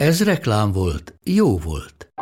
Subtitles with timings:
[0.00, 2.12] Ez reklám volt, jó volt.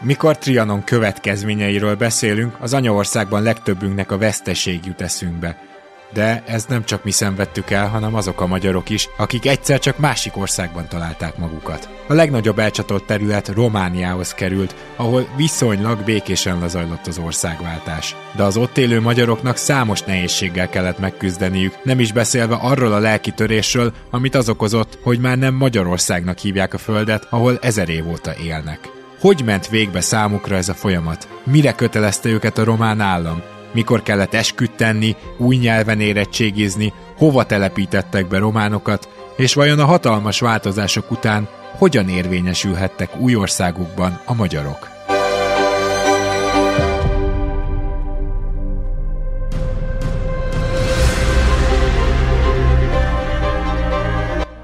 [0.00, 5.71] Mikor Trianon következményeiről beszélünk, az anyaországban legtöbbünknek a veszteség jut eszünkbe.
[6.12, 9.98] De ez nem csak mi szenvedtük el, hanem azok a magyarok is, akik egyszer csak
[9.98, 11.88] másik országban találták magukat.
[12.08, 18.16] A legnagyobb elcsatolt terület Romániához került, ahol viszonylag békésen lezajlott az országváltás.
[18.36, 23.92] De az ott élő magyaroknak számos nehézséggel kellett megküzdeniük, nem is beszélve arról a lelkitörésről,
[24.10, 28.78] amit az okozott, hogy már nem Magyarországnak hívják a földet, ahol ezer év óta élnek.
[29.20, 31.28] Hogy ment végbe számukra ez a folyamat?
[31.44, 33.42] Mire kötelezte őket a román állam?
[33.72, 40.40] Mikor kellett esküdt tenni, új nyelven érettségizni, hova telepítettek be románokat, és vajon a hatalmas
[40.40, 44.90] változások után hogyan érvényesülhettek új országukban a magyarok?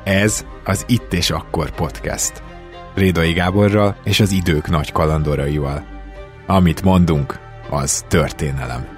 [0.05, 2.42] Ez az Itt és Akkor podcast.
[2.95, 5.84] Rédai Gáborral és az idők nagy kalandoraival.
[6.47, 7.39] Amit mondunk,
[7.70, 8.98] az történelem.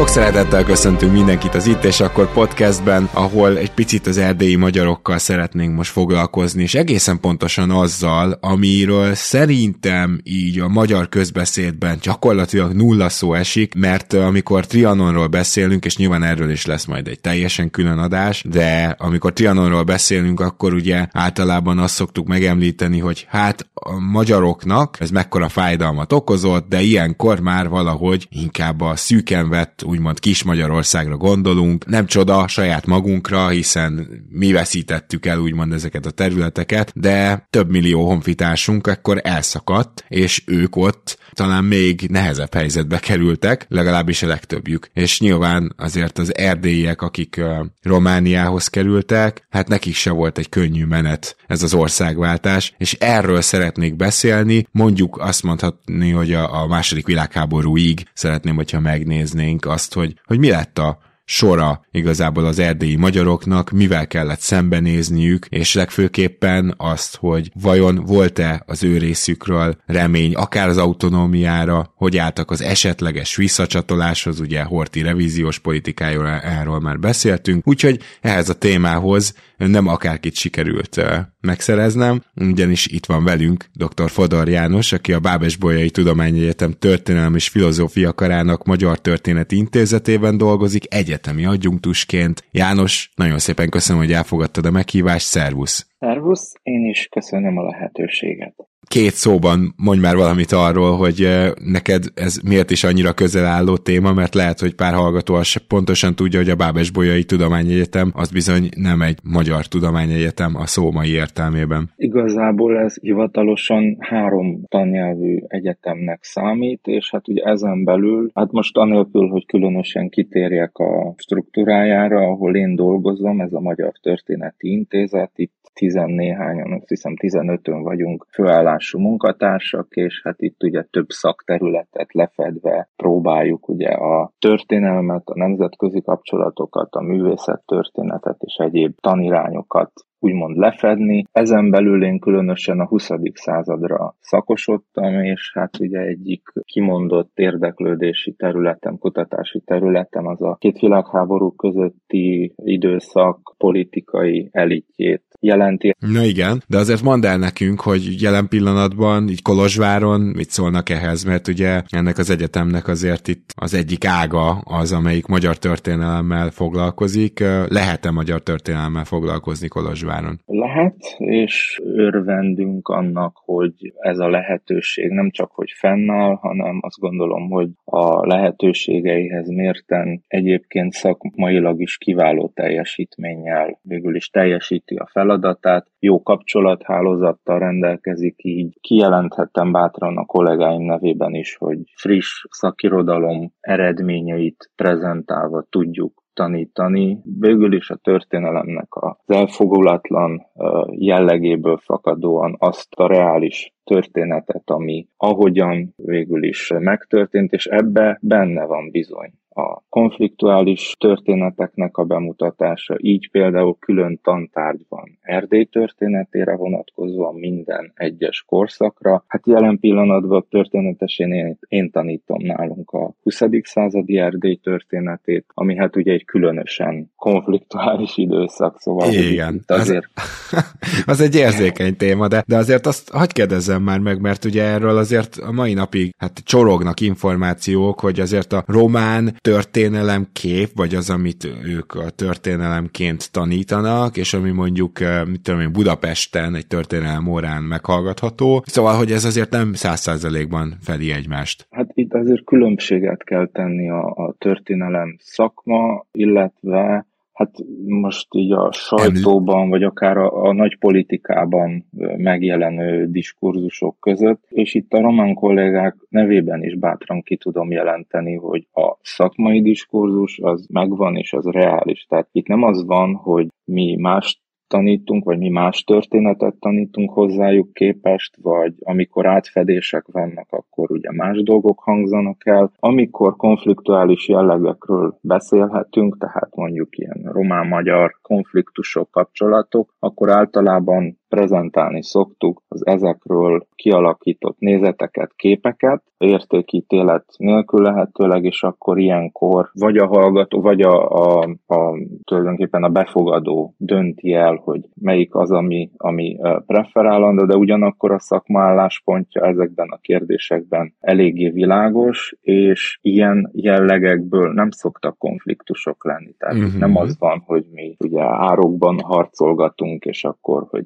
[0.00, 5.18] Sok szeretettel köszöntünk mindenkit az Itt és Akkor podcastben, ahol egy picit az erdélyi magyarokkal
[5.18, 13.08] szeretnénk most foglalkozni, és egészen pontosan azzal, amiről szerintem így a magyar közbeszédben gyakorlatilag nulla
[13.08, 17.98] szó esik, mert amikor Trianonról beszélünk, és nyilván erről is lesz majd egy teljesen külön
[17.98, 24.96] adás, de amikor Trianonról beszélünk, akkor ugye általában azt szoktuk megemlíteni, hogy hát a magyaroknak
[25.00, 31.16] ez mekkora fájdalmat okozott, de ilyenkor már valahogy inkább a szűken vett úgymond kis Magyarországra
[31.16, 37.70] gondolunk, nem csoda saját magunkra, hiszen mi veszítettük el úgymond ezeket a területeket, de több
[37.70, 44.90] millió honfitársunk akkor elszakadt, és ők ott talán még nehezebb helyzetbe kerültek, legalábbis a legtöbbjük.
[44.92, 47.40] És nyilván azért az erdélyiek, akik
[47.82, 53.96] Romániához kerültek, hát nekik se volt egy könnyű menet ez az országváltás, és erről szeretnék
[53.96, 60.38] beszélni, mondjuk azt mondhatni, hogy a, a második világháborúig szeretném, hogyha megnéznénk azt, hogy, hogy
[60.38, 60.98] mi lett a
[61.30, 68.82] sora igazából az erdélyi magyaroknak, mivel kellett szembenézniük, és legfőképpen azt, hogy vajon volt-e az
[68.82, 76.28] ő részükről remény akár az autonómiára, hogy álltak az esetleges visszacsatoláshoz, ugye Horti revíziós politikájáról
[76.28, 81.00] erről már beszéltünk, úgyhogy ehhez a témához nem akárkit sikerült
[81.40, 84.10] megszereznem, ugyanis itt van velünk dr.
[84.10, 91.44] Fodor János, aki a Bábes-Bolyai Tudományegyetem Történelem és Filozófia Karának Magyar Történeti Intézetében dolgozik egyetemi
[91.44, 92.44] adjunktusként.
[92.50, 95.86] János, nagyon szépen köszönöm, hogy elfogadtad a meghívást, szervusz!
[95.98, 98.54] Szervusz, én is köszönöm a lehetőséget
[98.96, 101.28] két szóban mondj már valamit arról, hogy
[101.64, 106.14] neked ez miért is annyira közel álló téma, mert lehet, hogy pár hallgató az pontosan
[106.14, 111.10] tudja, hogy a Bábes Bolyai Tudományegyetem az bizony nem egy magyar tudományegyetem a szó mai
[111.10, 111.90] értelmében.
[111.96, 119.28] Igazából ez hivatalosan három tannyelvű egyetemnek számít, és hát ugye ezen belül, hát most anélkül,
[119.28, 126.72] hogy különösen kitérjek a struktúrájára, ahol én dolgozom, ez a Magyar Történeti Intézet, itt tizennéhányan,
[126.72, 133.88] azt hiszem 15-ön vagyunk főállású munkatársak, és hát itt ugye több szakterületet lefedve próbáljuk ugye
[133.88, 141.24] a történelmet, a nemzetközi kapcsolatokat, a művészettörténetet és egyéb tanirányokat úgymond lefedni.
[141.32, 143.08] Ezen belül én különösen a 20.
[143.34, 151.50] századra szakosodtam, és hát ugye egyik kimondott érdeklődési területem, kutatási területem az a két világháború
[151.50, 155.94] közötti időszak politikai elitjét jelenti.
[155.98, 161.24] Na igen, de azért mondd el nekünk, hogy jelen pillanatban, így Kolozsváron mit szólnak ehhez,
[161.24, 167.40] mert ugye ennek az egyetemnek azért itt az egyik ága az, amelyik magyar történelemmel foglalkozik.
[167.68, 170.40] Lehet-e magyar történelemmel foglalkozni Kolozsváron?
[170.46, 177.50] Lehet, és örvendünk annak, hogy ez a lehetőség nem csak, hogy fennáll, hanem azt gondolom,
[177.50, 186.22] hogy a lehetőségeihez mérten egyébként szakmailag is kiváló teljesítménnyel végül is teljesíti a feladatát, jó
[186.22, 196.22] kapcsolathálózattal rendelkezik, így kijelenthetem bátran a kollégáim nevében is, hogy friss szakirodalom eredményeit prezentálva tudjuk
[196.34, 197.18] tanítani.
[197.38, 200.46] Végül is a történelemnek az elfogulatlan
[200.90, 208.90] jellegéből fakadóan azt a reális történetet, ami ahogyan végül is megtörtént, és ebbe benne van
[208.90, 217.92] bizony a konfliktuális történeteknek a bemutatása, így például külön tantárgy van Erdély történetére vonatkozóan minden
[217.94, 219.24] egyes korszakra.
[219.26, 223.40] Hát jelen pillanatban történetesen én, én tanítom nálunk a 20.
[223.62, 230.06] századi Erdély történetét, ami hát ugye egy különösen konfliktuális időszak, szóval Igen, azért...
[230.14, 230.64] Az,
[231.12, 234.96] az egy érzékeny téma, de, de azért azt hagyd kérdezzem már meg, mert ugye erről
[234.96, 241.10] azért a mai napig hát csorognak információk, hogy azért a román történelem kép, vagy az,
[241.10, 247.26] amit ők a történelemként tanítanak, és ami mondjuk, eh, mit tudom én, Budapesten egy történelem
[247.26, 248.62] órán meghallgatható.
[248.66, 251.66] Szóval, hogy ez azért nem száz százalékban fedi egymást.
[251.70, 257.06] Hát itt azért különbséget kell tenni a, a történelem szakma, illetve
[257.40, 257.54] Hát
[257.86, 264.92] most így a sajtóban, vagy akár a, a nagy politikában megjelenő diskurzusok között, és itt
[264.92, 271.16] a román kollégák nevében is bátran ki tudom jelenteni, hogy a szakmai diskurzus az megvan,
[271.16, 272.06] és az reális.
[272.08, 277.72] Tehát itt nem az van, hogy mi más tanítunk, vagy mi más történetet tanítunk hozzájuk
[277.72, 282.72] képest, vagy amikor átfedések vannak, akkor ugye más dolgok hangzanak el.
[282.78, 292.86] Amikor konfliktuális jellegekről beszélhetünk, tehát mondjuk ilyen román-magyar konfliktusok, kapcsolatok, akkor általában prezentálni szoktuk az
[292.86, 301.08] ezekről kialakított nézeteket, képeket, értékítélet nélkül lehetőleg, és akkor ilyenkor vagy a hallgató, vagy a,
[301.08, 308.12] a, a tulajdonképpen a befogadó dönti el, hogy melyik az, ami, ami preferálandó, de ugyanakkor
[308.12, 316.34] a szakma álláspontja ezekben a kérdésekben eléggé világos, és ilyen jellegekből nem szoktak konfliktusok lenni.
[316.38, 316.78] Tehát uh-huh.
[316.78, 320.84] nem az van, hogy mi ugye árokban harcolgatunk, és akkor, hogy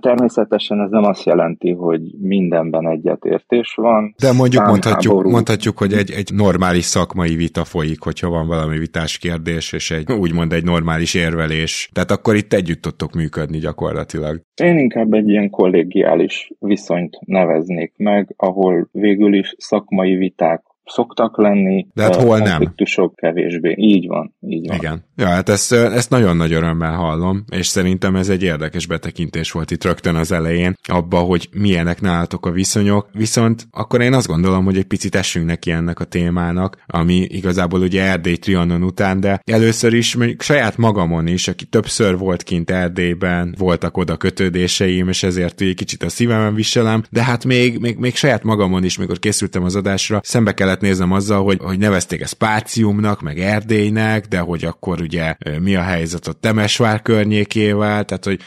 [0.00, 4.14] természetesen ez nem azt jelenti, hogy mindenben egyetértés van.
[4.18, 9.18] De mondjuk mondhatjuk, mondhatjuk, hogy egy, egy normális szakmai vita folyik, hogyha van valami vitás
[9.18, 11.90] kérdés, és egy úgymond egy normális érvelés.
[11.92, 14.40] Tehát akkor itt együtt tudtok működni gyakorlatilag.
[14.62, 21.86] Én inkább egy ilyen kollégiális viszonyt neveznék meg, ahol végül is szakmai viták szoktak lenni.
[21.94, 22.74] De hát hol nem?
[23.14, 23.74] kevésbé.
[23.76, 24.76] Így van, így van.
[24.76, 25.04] Igen.
[25.16, 29.70] Ja, hát ezt, ezt nagyon nagy örömmel hallom, és szerintem ez egy érdekes betekintés volt
[29.70, 34.64] itt rögtön az elején, abba, hogy milyenek nálatok a viszonyok, viszont akkor én azt gondolom,
[34.64, 39.40] hogy egy picit essünk neki ennek a témának, ami igazából ugye Erdély Trianon után, de
[39.44, 45.22] először is mondjuk saját magamon is, aki többször volt kint Erdélyben, voltak oda kötődéseim, és
[45.22, 49.18] ezért egy kicsit a szívemen viselem, de hát még, még, még saját magamon is, mikor
[49.18, 54.26] készültem az adásra, szembe kellett kellett néznem azzal, hogy, hogy nevezték ezt Páciumnak, meg Erdélynek,
[54.26, 58.40] de hogy akkor ugye mi a helyzet a Temesvár környékével, tehát hogy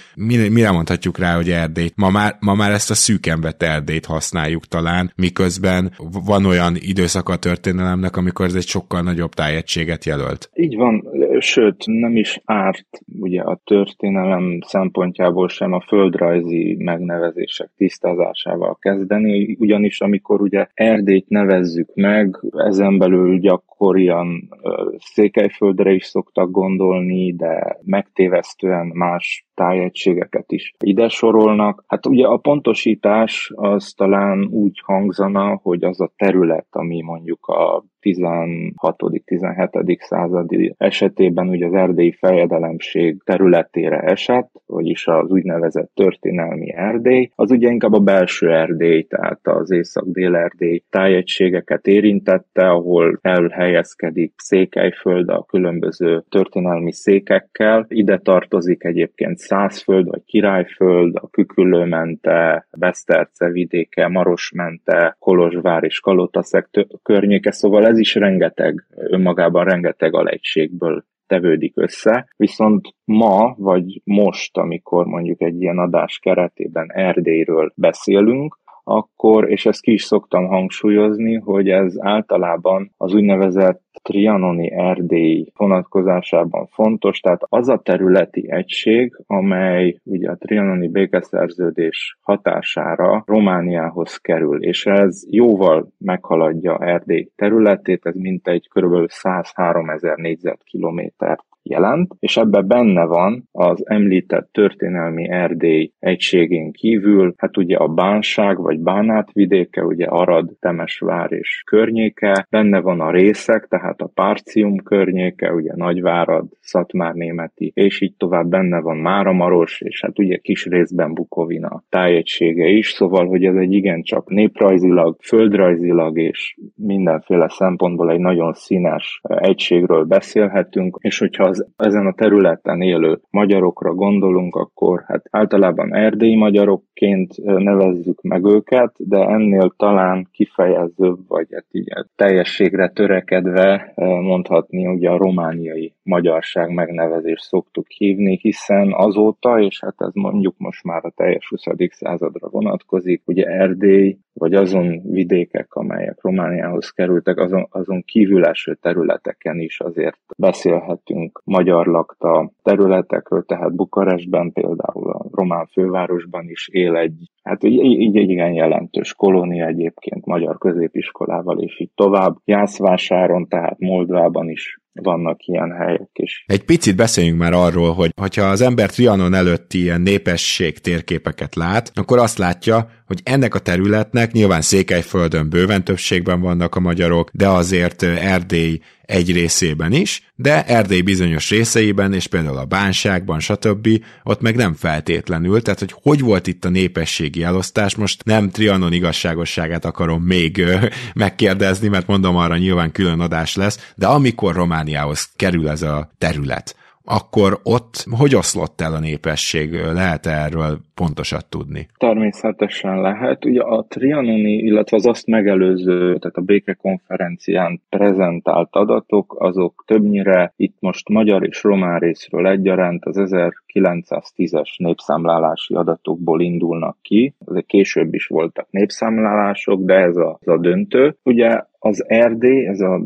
[0.50, 1.94] mire mondhatjuk rá, hogy Erdélyt.
[1.95, 5.92] Ma már, ma már ezt a szűken vett Erdélyt használjuk talán, miközben
[6.25, 10.50] van olyan időszak a történelemnek, amikor ez egy sokkal nagyobb tájegységet jelölt.
[10.54, 11.04] Így van,
[11.42, 12.88] sőt, nem is árt
[13.20, 21.90] ugye a történelem szempontjából sem a földrajzi megnevezések tisztázásával kezdeni, ugyanis amikor ugye Erdélyt nevezzük
[21.94, 24.50] meg, ezen belül gyakorian
[24.98, 31.83] Székelyföldre is szoktak gondolni, de megtévesztően más tájegységeket is ide sorolnak.
[31.88, 37.83] Hát ugye a pontosítás az talán úgy hangzana, hogy az a terület, ami mondjuk a
[38.02, 40.00] 16.-17.
[40.00, 47.70] századi esetében ugye az erdélyi fejedelemség területére esett, vagyis az úgynevezett történelmi Erdély, az ugye
[47.70, 56.94] inkább a belső Erdély, tehát az észak-dél-erdély tájegységeket érintette, ahol elhelyezkedik Székelyföld a különböző történelmi
[56.94, 57.86] székekkel.
[57.90, 66.68] Ide tartozik egyébként Százföld vagy Királyföld, a Küküllőmente, Beszterce vidéke, Marosmente, Kolozsvár és Kalotaszeg
[67.04, 75.06] környéke, szóval ez is rengeteg, önmagában rengeteg alegységből tevődik össze, viszont ma, vagy most, amikor
[75.06, 78.60] mondjuk egy ilyen adás keretében Erdélyről beszélünk,
[78.95, 86.68] akkor, és ezt ki is szoktam hangsúlyozni, hogy ez általában az úgynevezett trianoni Erdély vonatkozásában
[86.68, 94.86] fontos, tehát az a területi egység, amely ugye a trianoni békeszerződés hatására Romániához kerül, és
[94.86, 99.10] ez jóval meghaladja Erdély területét, ez mintegy kb.
[99.10, 107.57] 103 ezer négyzetkilométert jelent, és ebbe benne van az említett történelmi Erdély egységén kívül, hát
[107.57, 113.68] ugye a Bánság vagy Bánát vidéke, ugye Arad, Temesvár és környéke, benne van a részek,
[113.69, 120.01] tehát a Párcium környéke, ugye Nagyvárad, Szatmár németi, és így tovább benne van Máramaros, és
[120.01, 126.57] hát ugye kis részben Bukovina tájegysége is, szóval, hogy ez egy igencsak néprajzilag, földrajzilag és
[126.75, 133.94] mindenféle szempontból egy nagyon színes egységről beszélhetünk, és hogyha az ezen a területen élő magyarokra
[133.94, 141.66] gondolunk, akkor hát általában erdélyi magyarokként nevezzük meg őket, de ennél talán kifejezőbb, vagy hát
[141.72, 149.96] így teljességre törekedve mondhatni, ugye a romániai magyarság megnevezést szoktuk hívni, hiszen azóta, és hát
[149.98, 151.62] ez mondjuk most már a teljes 20.
[151.90, 159.60] századra vonatkozik, ugye Erdély, vagy azon vidékek, amelyek Romániához kerültek, azon, azon kívül eső területeken
[159.60, 167.31] is azért beszélhetünk magyar lakta területekről, tehát Bukarestben például a román fővárosban is él egy,
[167.44, 172.36] hát így, így egy igen jelentős kolónia egyébként magyar középiskolával, és így tovább.
[172.45, 176.44] Jászvásáron, tehát Moldvában is vannak ilyen helyek is.
[176.48, 181.92] Egy picit beszéljünk már arról, hogy ha az ember Trianon előtti ilyen népesség térképeket lát,
[181.94, 187.48] akkor azt látja, hogy ennek a területnek nyilván Székelyföldön bőven többségben vannak a magyarok, de
[187.48, 188.80] azért Erdély
[189.11, 193.87] egy részében is, de Erdély bizonyos részeiben, és például a bánságban, stb.
[194.23, 198.94] ott meg nem feltétlenül, tehát hogy hogy volt itt a népességi elosztás, most nem Trianon
[198.94, 200.63] igazságosságát akarom még
[201.13, 206.75] megkérdezni, mert mondom arra nyilván külön adás lesz, de amikor Romániához kerül ez a terület,
[207.11, 209.73] akkor ott hogy oszlott el a népesség?
[209.73, 211.87] Lehet erről pontosat tudni?
[211.97, 213.45] Természetesen lehet.
[213.45, 220.75] Ugye a trianoni, illetve az azt megelőző, tehát a békekonferencián prezentált adatok, azok többnyire itt
[220.80, 227.33] most magyar és román részről egyaránt az 1910-es népszámlálási adatokból indulnak ki.
[227.47, 231.15] Ezek később is voltak népszámlálások, de ez a, ez a döntő.
[231.23, 233.01] Ugye az Erdély, ez a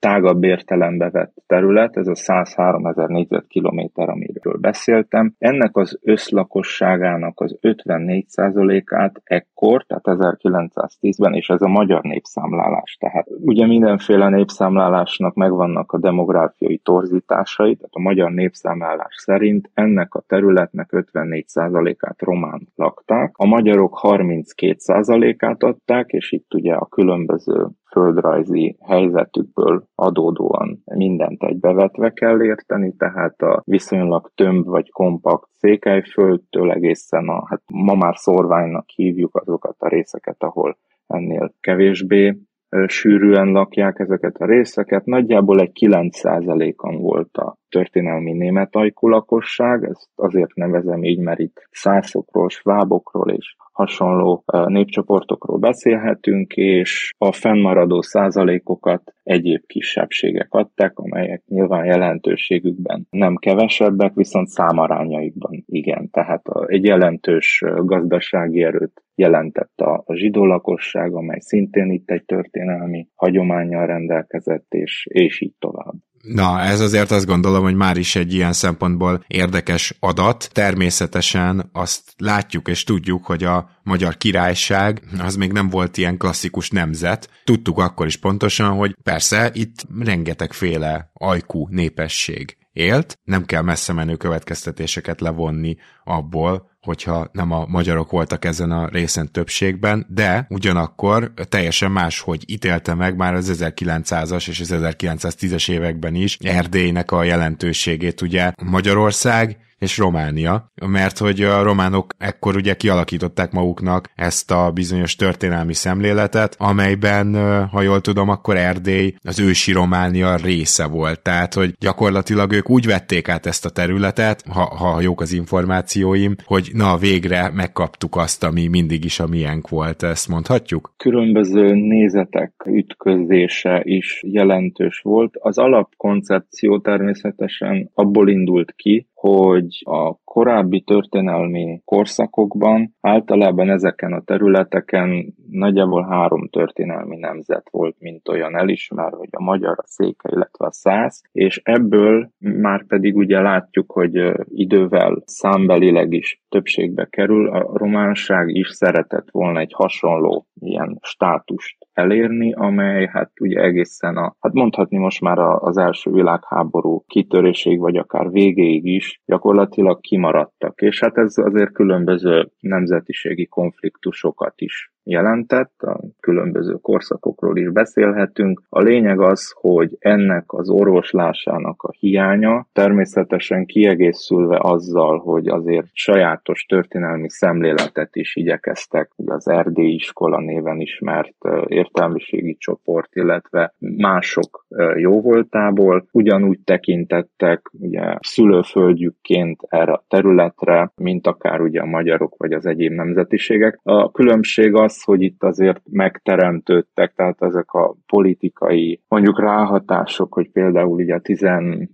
[0.00, 5.34] legtágabb értelembe vett terület, ez a 103 ezer négyzetkilométer, amiről beszéltem.
[5.38, 12.96] Ennek az összlakosságának az 54%-át ekkor, tehát 1910-ben, és ez a magyar népszámlálás.
[13.00, 20.24] Tehát ugye mindenféle népszámlálásnak megvannak a demográfiai torzításai, tehát a magyar népszámlálás szerint ennek a
[20.26, 29.84] területnek 54%-át román lakták, a magyarok 32%-át adták, és itt ugye a különböző földrajzi helyzetükből
[29.94, 37.62] adódóan mindent egybevetve kell érteni, tehát a viszonylag tömb vagy kompakt Székelyföldtől egészen a, hát
[37.72, 40.76] ma már szorványnak hívjuk azokat a részeket, ahol
[41.06, 42.38] ennél kevésbé
[42.86, 45.04] sűrűen lakják ezeket a részeket.
[45.04, 51.68] Nagyjából egy 9%-on volt a történelmi német ajkú lakosság, ezt azért nevezem így, mert itt
[51.70, 61.84] szászokról, svábokról és hasonló népcsoportokról beszélhetünk, és a fennmaradó százalékokat egyéb kisebbségek adták, amelyek nyilván
[61.84, 66.10] jelentőségükben nem kevesebbek, viszont számarányaikban igen.
[66.10, 73.86] Tehát egy jelentős gazdasági erőt jelentett a, zsidó lakosság, amely szintén itt egy történelmi hagyományjal
[73.86, 75.94] rendelkezett, és, és így tovább.
[76.32, 80.50] Na, ez azért azt gondolom, hogy már is egy ilyen szempontból érdekes adat.
[80.52, 86.70] Természetesen azt látjuk és tudjuk, hogy a magyar királyság az még nem volt ilyen klasszikus
[86.70, 87.30] nemzet.
[87.44, 94.16] Tudtuk akkor is pontosan, hogy persze itt rengetegféle ajkú népesség élt, nem kell messze menő
[94.16, 101.90] következtetéseket levonni abból, hogyha nem a magyarok voltak ezen a részen többségben, de ugyanakkor teljesen
[101.90, 108.20] máshogy ítélte meg már az 1900-as és az 1910-es években is Erdélynek a jelentőségét.
[108.20, 115.16] Ugye Magyarország és Románia, mert hogy a románok ekkor ugye kialakították maguknak ezt a bizonyos
[115.16, 117.34] történelmi szemléletet, amelyben,
[117.68, 121.22] ha jól tudom, akkor Erdély az ősi Románia része volt.
[121.22, 126.34] Tehát, hogy gyakorlatilag ők úgy vették át ezt a területet, ha, ha jók az információim,
[126.44, 130.94] hogy na végre megkaptuk azt, ami mindig is a miénk volt, ezt mondhatjuk?
[130.96, 135.36] Különböző nézetek ütközése is jelentős volt.
[135.40, 145.34] Az alapkoncepció természetesen abból indult ki, hogy a korábbi történelmi korszakokban általában ezeken a területeken
[145.50, 150.72] nagyjából három történelmi nemzet volt, mint olyan elismer, hogy a magyar, a széke, illetve a
[150.72, 158.48] száz, és ebből már pedig ugye látjuk, hogy idővel számbelileg is többségbe kerül, a románság
[158.48, 164.98] is szeretett volna egy hasonló ilyen státust elérni, amely hát ugye egészen a, hát mondhatni
[164.98, 170.80] most már az első világháború kitöréség, vagy akár végéig is gyakorlatilag kimaradtak.
[170.80, 178.62] És hát ez azért különböző nemzetiségi konfliktusokat is jelentett, a különböző korszakokról is beszélhetünk.
[178.68, 186.64] A lényeg az, hogy ennek az orvoslásának a hiánya természetesen kiegészülve azzal, hogy azért sajátos
[186.68, 191.34] történelmi szemléletet is igyekeztek, ugye az Erdély iskola néven ismert
[191.66, 201.80] értelmiségi csoport, illetve mások jóvoltából ugyanúgy tekintettek ugye szülőföldjükként erre a területre, mint akár ugye
[201.80, 203.80] a magyarok vagy az egyéb nemzetiségek.
[203.82, 210.50] A különbség az, az, hogy itt azért megteremtődtek, tehát ezek a politikai mondjuk ráhatások, hogy
[210.50, 211.88] például ugye a 17.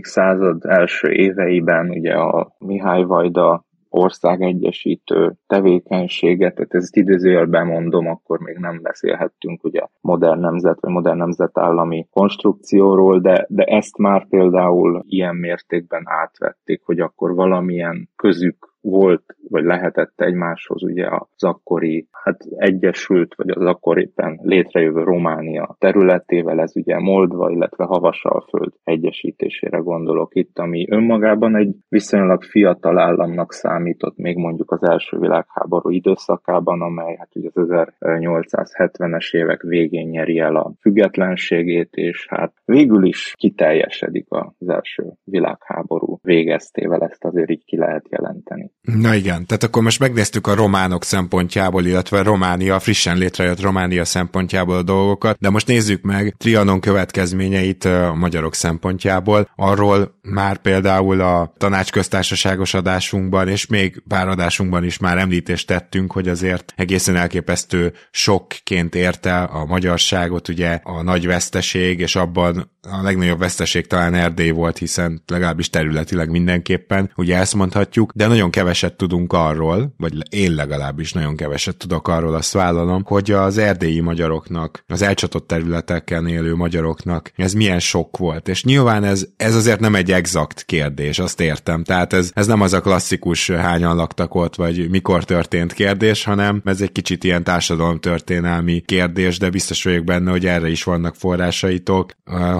[0.00, 8.56] század első éveiben ugye a Mihály Vajda országegyesítő tevékenységet, tehát ezt idézőjelben mondom, akkor még
[8.56, 15.36] nem beszélhettünk ugye modern nemzet vagy modern nemzetállami konstrukcióról, de, de ezt már például ilyen
[15.36, 23.34] mértékben átvették, hogy akkor valamilyen közük volt, vagy lehetett egymáshoz ugye az akkori, hát egyesült,
[23.34, 30.58] vagy az akkor éppen létrejövő Románia területével, ez ugye Moldva, illetve Havasalföld egyesítésére gondolok itt,
[30.58, 37.36] ami önmagában egy viszonylag fiatal államnak számított még mondjuk az első világháború időszakában, amely hát
[37.36, 44.68] ugye az 1870-es évek végén nyeri el a függetlenségét, és hát végül is kiteljesedik az
[44.68, 48.70] első világháború végeztével, ezt azért így ki lehet jelenteni.
[48.86, 54.76] Na igen, tehát akkor most megnéztük a románok szempontjából, illetve Románia, frissen létrejött Románia szempontjából
[54.76, 59.50] a dolgokat, de most nézzük meg Trianon következményeit a magyarok szempontjából.
[59.56, 66.28] Arról már például a tanácsköztársaságos adásunkban, és még pár adásunkban is már említést tettünk, hogy
[66.28, 73.38] azért egészen elképesztő sokként érte a magyarságot, ugye a nagy veszteség, és abban a legnagyobb
[73.38, 79.32] veszteség talán Erdély volt, hiszen legalábbis területileg mindenképpen, ugye ezt mondhatjuk, de nagyon keveset tudunk
[79.32, 85.02] arról, vagy én legalábbis nagyon keveset tudok arról, azt vállalom, hogy az erdélyi magyaroknak, az
[85.02, 88.48] elcsatott területeken élő magyaroknak ez milyen sok volt.
[88.48, 91.84] És nyilván ez, ez azért nem egy exakt kérdés, azt értem.
[91.84, 96.62] Tehát ez, ez nem az a klasszikus hányan laktak ott, vagy mikor történt kérdés, hanem
[96.64, 102.12] ez egy kicsit ilyen társadalomtörténelmi kérdés, de biztos vagyok benne, hogy erre is vannak forrásaitok.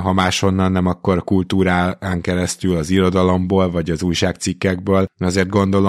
[0.03, 5.07] Ha máshonnan nem, akkor kultúrán keresztül, az irodalomból, vagy az újságcikkekből.
[5.19, 5.86] Azért gondolom,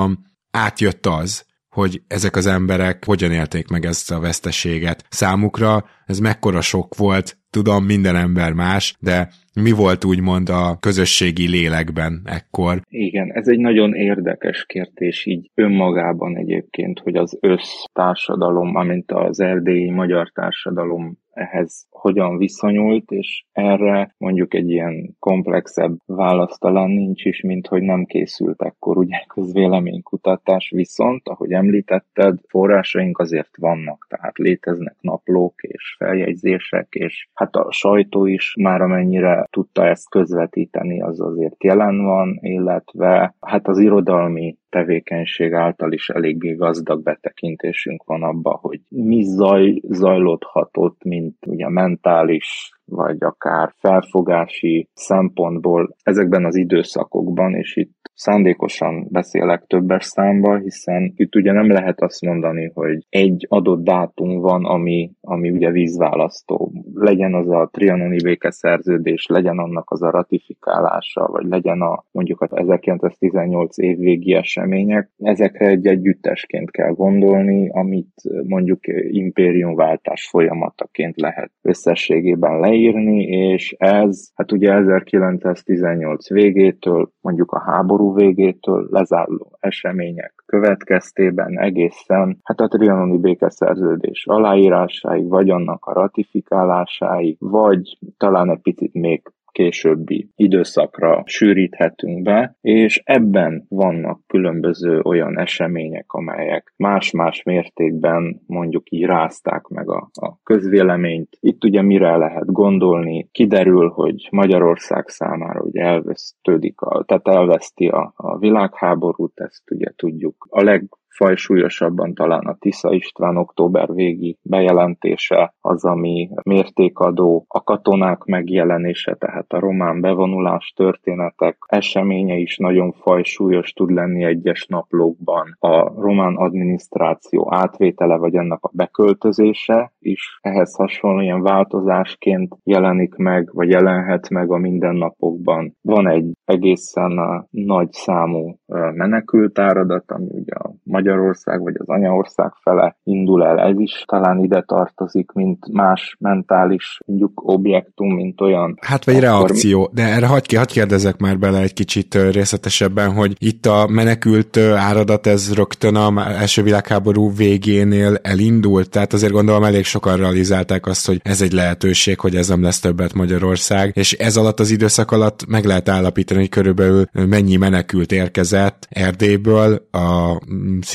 [0.51, 5.05] átjött az, hogy ezek az emberek hogyan élték meg ezt a veszteséget.
[5.09, 9.29] Számukra ez mekkora sok volt, tudom, minden ember más, de
[9.61, 12.81] mi volt úgymond a közösségi lélekben ekkor?
[12.89, 19.89] Igen, ez egy nagyon érdekes kérdés így önmagában egyébként, hogy az össztársadalom, amint az erdélyi
[19.89, 27.41] magyar társadalom ehhez hogyan viszonyult, és erre mondjuk egy ilyen komplexebb válasz talán nincs is,
[27.41, 34.95] mint hogy nem készült ekkor ugye közvéleménykutatás, viszont, ahogy említetted, forrásaink azért vannak, tehát léteznek
[35.01, 41.63] naplók és feljegyzések, és hát a sajtó is már amennyire tudta ezt közvetíteni, az azért
[41.63, 48.81] jelen van, illetve hát az irodalmi tevékenység által is eléggé gazdag betekintésünk van abba, hogy
[48.89, 57.95] mi zaj, zajlódhatott, mint ugye mentális vagy akár felfogási szempontból ezekben az időszakokban, és itt
[58.17, 64.39] szándékosan beszélek többes számba, hiszen itt ugye nem lehet azt mondani, hogy egy adott dátum
[64.39, 66.71] van, ami, ami ugye vízválasztó.
[66.93, 72.53] Legyen az a trianoni békeszerződés, legyen annak az a ratifikálása, vagy legyen a mondjuk az
[72.53, 75.09] 1918 évvégi események.
[75.17, 84.51] Ezekre egy együttesként kell gondolni, amit mondjuk impériumváltás folyamataként lehet összességében leírni, és ez, hát
[84.51, 94.25] ugye 1918 végétől mondjuk a háború végétől lezáruló események következtében egészen hát a trianoni békeszerződés
[94.25, 103.01] aláírásáig, vagy annak a ratifikálásáig, vagy talán egy picit még későbbi időszakra sűríthetünk be, és
[103.05, 111.37] ebben vannak különböző olyan események, amelyek más-más mértékben mondjuk így rázták meg a, a közvéleményt.
[111.39, 118.13] Itt ugye mire lehet gondolni, kiderül, hogy Magyarország számára ugye elvesztődik, a, tehát elveszti a,
[118.15, 120.47] a világháborút, ezt ugye tudjuk.
[120.49, 128.23] A leg fajsúlyosabban talán a Tisza István október végi bejelentése az, ami mértékadó, a katonák
[128.23, 135.55] megjelenése, tehát a román bevonulás történetek eseménye is nagyon fajsúlyos tud lenni egyes naplókban.
[135.59, 143.49] A román adminisztráció átvétele vagy ennek a beköltözése is ehhez hasonló ilyen változásként jelenik meg,
[143.53, 145.75] vagy jelenhet meg a mindennapokban.
[145.81, 148.55] Van egy egészen nagy számú
[148.93, 150.71] menekültáradat, ami ugye a
[151.07, 153.59] Magyarország vagy az anyaország fele indul el.
[153.59, 158.77] Ez is talán ide tartozik, mint más mentális mondjuk objektum, mint olyan.
[158.81, 159.27] Hát vagy Akkor...
[159.27, 164.57] reakció, de erre hagyj, hagy kérdezek már bele egy kicsit részletesebben, hogy itt a menekült
[164.57, 171.07] áradat ez rögtön a első világháború végénél elindult, tehát azért gondolom elég sokan realizálták azt,
[171.07, 175.11] hogy ez egy lehetőség, hogy ez nem lesz többet Magyarország, és ez alatt az időszak
[175.11, 180.39] alatt meg lehet állapítani, hogy körülbelül mennyi menekült érkezett Erdélyből a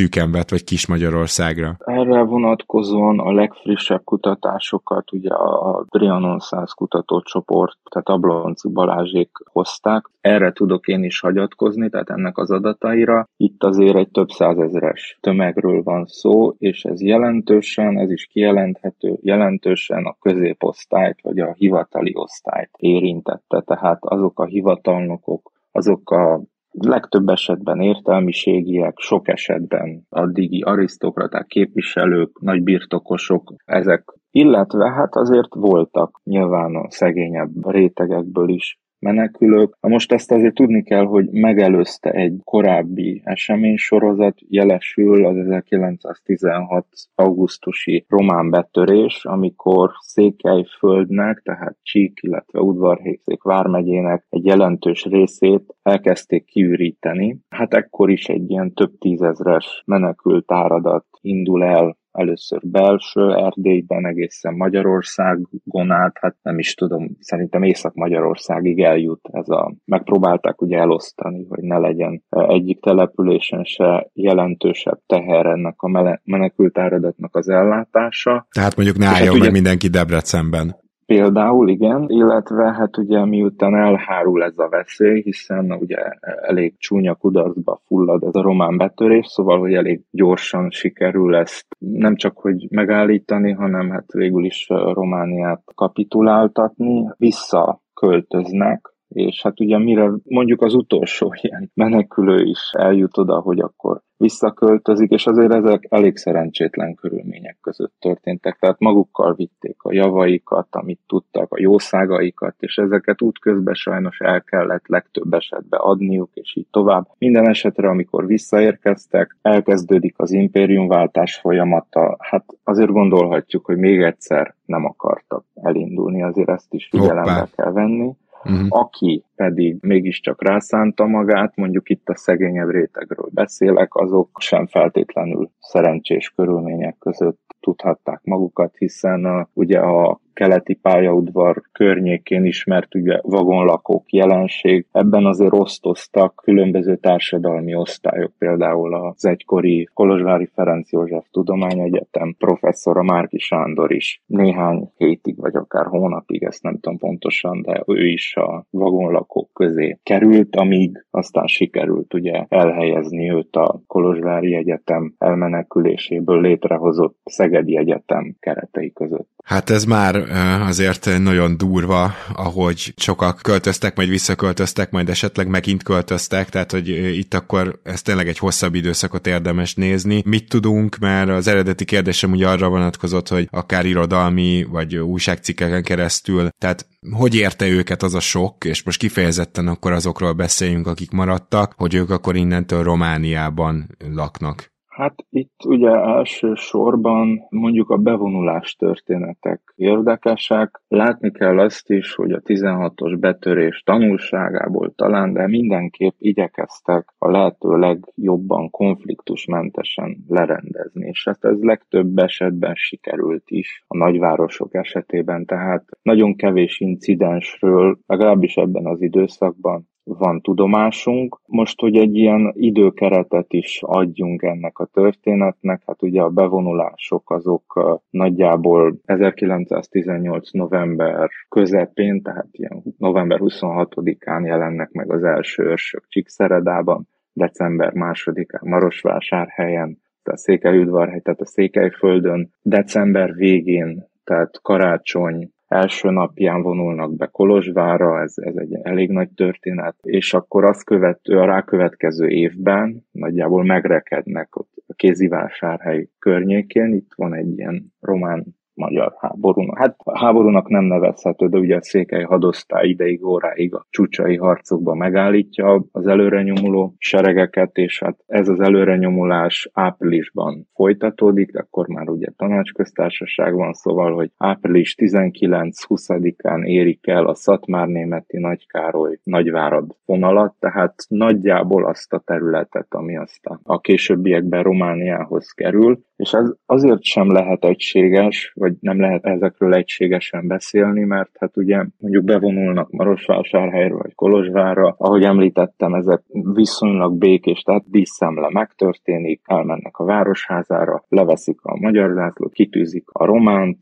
[0.02, 1.76] szűken vett, vagy Kis Magyarországra?
[1.78, 10.10] Erre vonatkozóan a legfrissebb kutatásokat ugye a Trianon 100 kutatócsoport, tehát Ablonci Balázsék hozták.
[10.20, 13.28] Erre tudok én is hagyatkozni, tehát ennek az adataira.
[13.36, 20.04] Itt azért egy több százezeres tömegről van szó, és ez jelentősen, ez is kijelenthető, jelentősen
[20.04, 23.60] a középosztályt, vagy a hivatali osztályt érintette.
[23.60, 26.40] Tehát azok a hivatalnokok, azok a
[26.72, 34.04] legtöbb esetben értelmiségiek, sok esetben addigi arisztokraták, képviselők, nagy birtokosok, ezek.
[34.30, 39.76] Illetve hát azért voltak nyilván a szegényebb rétegekből is menekülők.
[39.80, 46.86] Na most ezt azért tudni kell, hogy megelőzte egy korábbi eseménysorozat, jelesül az 1916.
[47.14, 57.38] augusztusi román betörés, amikor Székelyföldnek, tehát Csík, illetve Udvarhészék vármegyének egy jelentős részét elkezdték kiüríteni.
[57.48, 64.54] Hát ekkor is egy ilyen több tízezres menekült áradat indul el először belső Erdélyben, egészen
[64.54, 71.62] Magyarországon át, hát nem is tudom, szerintem Észak-Magyarországig eljut ez a, megpróbálták ugye elosztani, hogy
[71.62, 78.46] ne legyen egyik településen se jelentősebb teher ennek a menekült áradatnak az ellátása.
[78.50, 80.81] Tehát mondjuk ne hát álljon hát meg ugye, mindenki Debrecenben.
[81.06, 86.02] Például igen, illetve hát ugye miután elhárul ez a veszély, hiszen ugye
[86.42, 92.16] elég csúnya kudarcba fullad ez a román betörés, szóval hogy elég gyorsan sikerül ezt nem
[92.16, 100.62] csak hogy megállítani, hanem hát végül is Romániát kapituláltatni, visszaköltöznek és hát ugye mire mondjuk
[100.62, 106.94] az utolsó ilyen menekülő is eljut oda, hogy akkor visszaköltözik, és azért ezek elég szerencsétlen
[106.94, 108.56] körülmények között történtek.
[108.58, 114.86] Tehát magukkal vitték a javaikat, amit tudtak, a jószágaikat, és ezeket útközben sajnos el kellett
[114.86, 117.06] legtöbb esetben adniuk, és így tovább.
[117.18, 122.16] Minden esetre, amikor visszaérkeztek, elkezdődik az impériumváltás folyamata.
[122.18, 128.14] Hát azért gondolhatjuk, hogy még egyszer nem akartak elindulni, azért ezt is figyelembe kell venni.
[128.44, 128.66] Uh-huh.
[128.68, 136.32] Aki pedig mégiscsak rászánta magát, mondjuk itt a szegényebb rétegről beszélek, azok sem feltétlenül szerencsés
[136.36, 144.86] körülmények között tudhatták magukat, hiszen a, ugye a keleti pályaudvar környékén ismert ugye vagonlakók jelenség.
[144.92, 153.38] Ebben azért osztoztak különböző társadalmi osztályok, például az egykori Kolozsvári Ferenc József Tudományegyetem professzora Márki
[153.38, 158.66] Sándor is néhány hétig, vagy akár hónapig, ezt nem tudom pontosan, de ő is a
[158.70, 167.76] vagonlakók közé került, amíg aztán sikerült ugye elhelyezni őt a Kolozsvári Egyetem elmeneküléséből létrehozott Szegedi
[167.76, 169.28] Egyetem keretei között.
[169.44, 170.14] Hát ez már
[170.60, 177.34] azért nagyon durva, ahogy sokak költöztek, majd visszaköltöztek, majd esetleg megint költöztek, tehát hogy itt
[177.34, 180.22] akkor ez tényleg egy hosszabb időszakot érdemes nézni.
[180.26, 186.48] Mit tudunk, mert az eredeti kérdésem ugye arra vonatkozott, hogy akár irodalmi vagy újságcikkeken keresztül,
[186.58, 191.74] tehát hogy érte őket az a sok, és most kifejezetten akkor azokról beszéljünk, akik maradtak,
[191.76, 194.71] hogy ők akkor innentől Romániában laknak.
[194.92, 200.80] Hát itt ugye elsősorban mondjuk a bevonulás történetek érdekesek.
[200.88, 207.76] Látni kell azt is, hogy a 16-os betörés tanulságából talán, de mindenképp igyekeztek a lehető
[207.78, 216.36] legjobban konfliktusmentesen lerendezni, és hát ez legtöbb esetben sikerült is a nagyvárosok esetében, tehát nagyon
[216.36, 221.40] kevés incidensről, legalábbis ebben az időszakban van tudomásunk.
[221.46, 228.00] Most, hogy egy ilyen időkeretet is adjunk ennek a történetnek, hát ugye a bevonulások azok
[228.10, 230.50] nagyjából 1918.
[230.50, 239.98] november közepén, tehát ilyen november 26-án jelennek meg az első őrsök Csíkszeredában, december 2-án Marosvásárhelyen,
[240.22, 248.34] tehát Székelyudvarhely, tehát a Székelyföldön, december végén, tehát karácsony első napján vonulnak be Kolozsvára, ez,
[248.36, 254.72] ez egy elég nagy történet, és akkor azt követő, a rákövetkező évben nagyjából megrekednek ott
[254.86, 259.78] a kézivásárhely környékén, itt van egy ilyen román magyar háborúnak.
[259.78, 264.96] Hát a háborúnak nem nevezhető, de ugye a székely hadosztály ideig, óráig a csúcsai harcokban
[264.96, 273.54] megállítja az előrenyomuló seregeket, és hát ez az előrenyomulás áprilisban folytatódik, akkor már ugye tanácsköztársaság
[273.54, 282.12] van, szóval, hogy április 19-20-án érik el a Szatmár-németi Nagykároly Nagyvárad vonalat, tehát nagyjából azt
[282.12, 288.74] a területet, ami aztán a későbbiekben Romániához kerül, és ez azért sem lehet egységes, vagy
[288.80, 295.94] nem lehet ezekről egységesen beszélni, mert hát ugye mondjuk bevonulnak Marosvásárhelyre vagy Kolozsvárra, ahogy említettem,
[295.94, 296.22] ezek
[296.54, 303.78] viszonylag békés, tehát díszemle megtörténik, elmennek a városházára, leveszik a magyar zászlót, kitűzik a románt,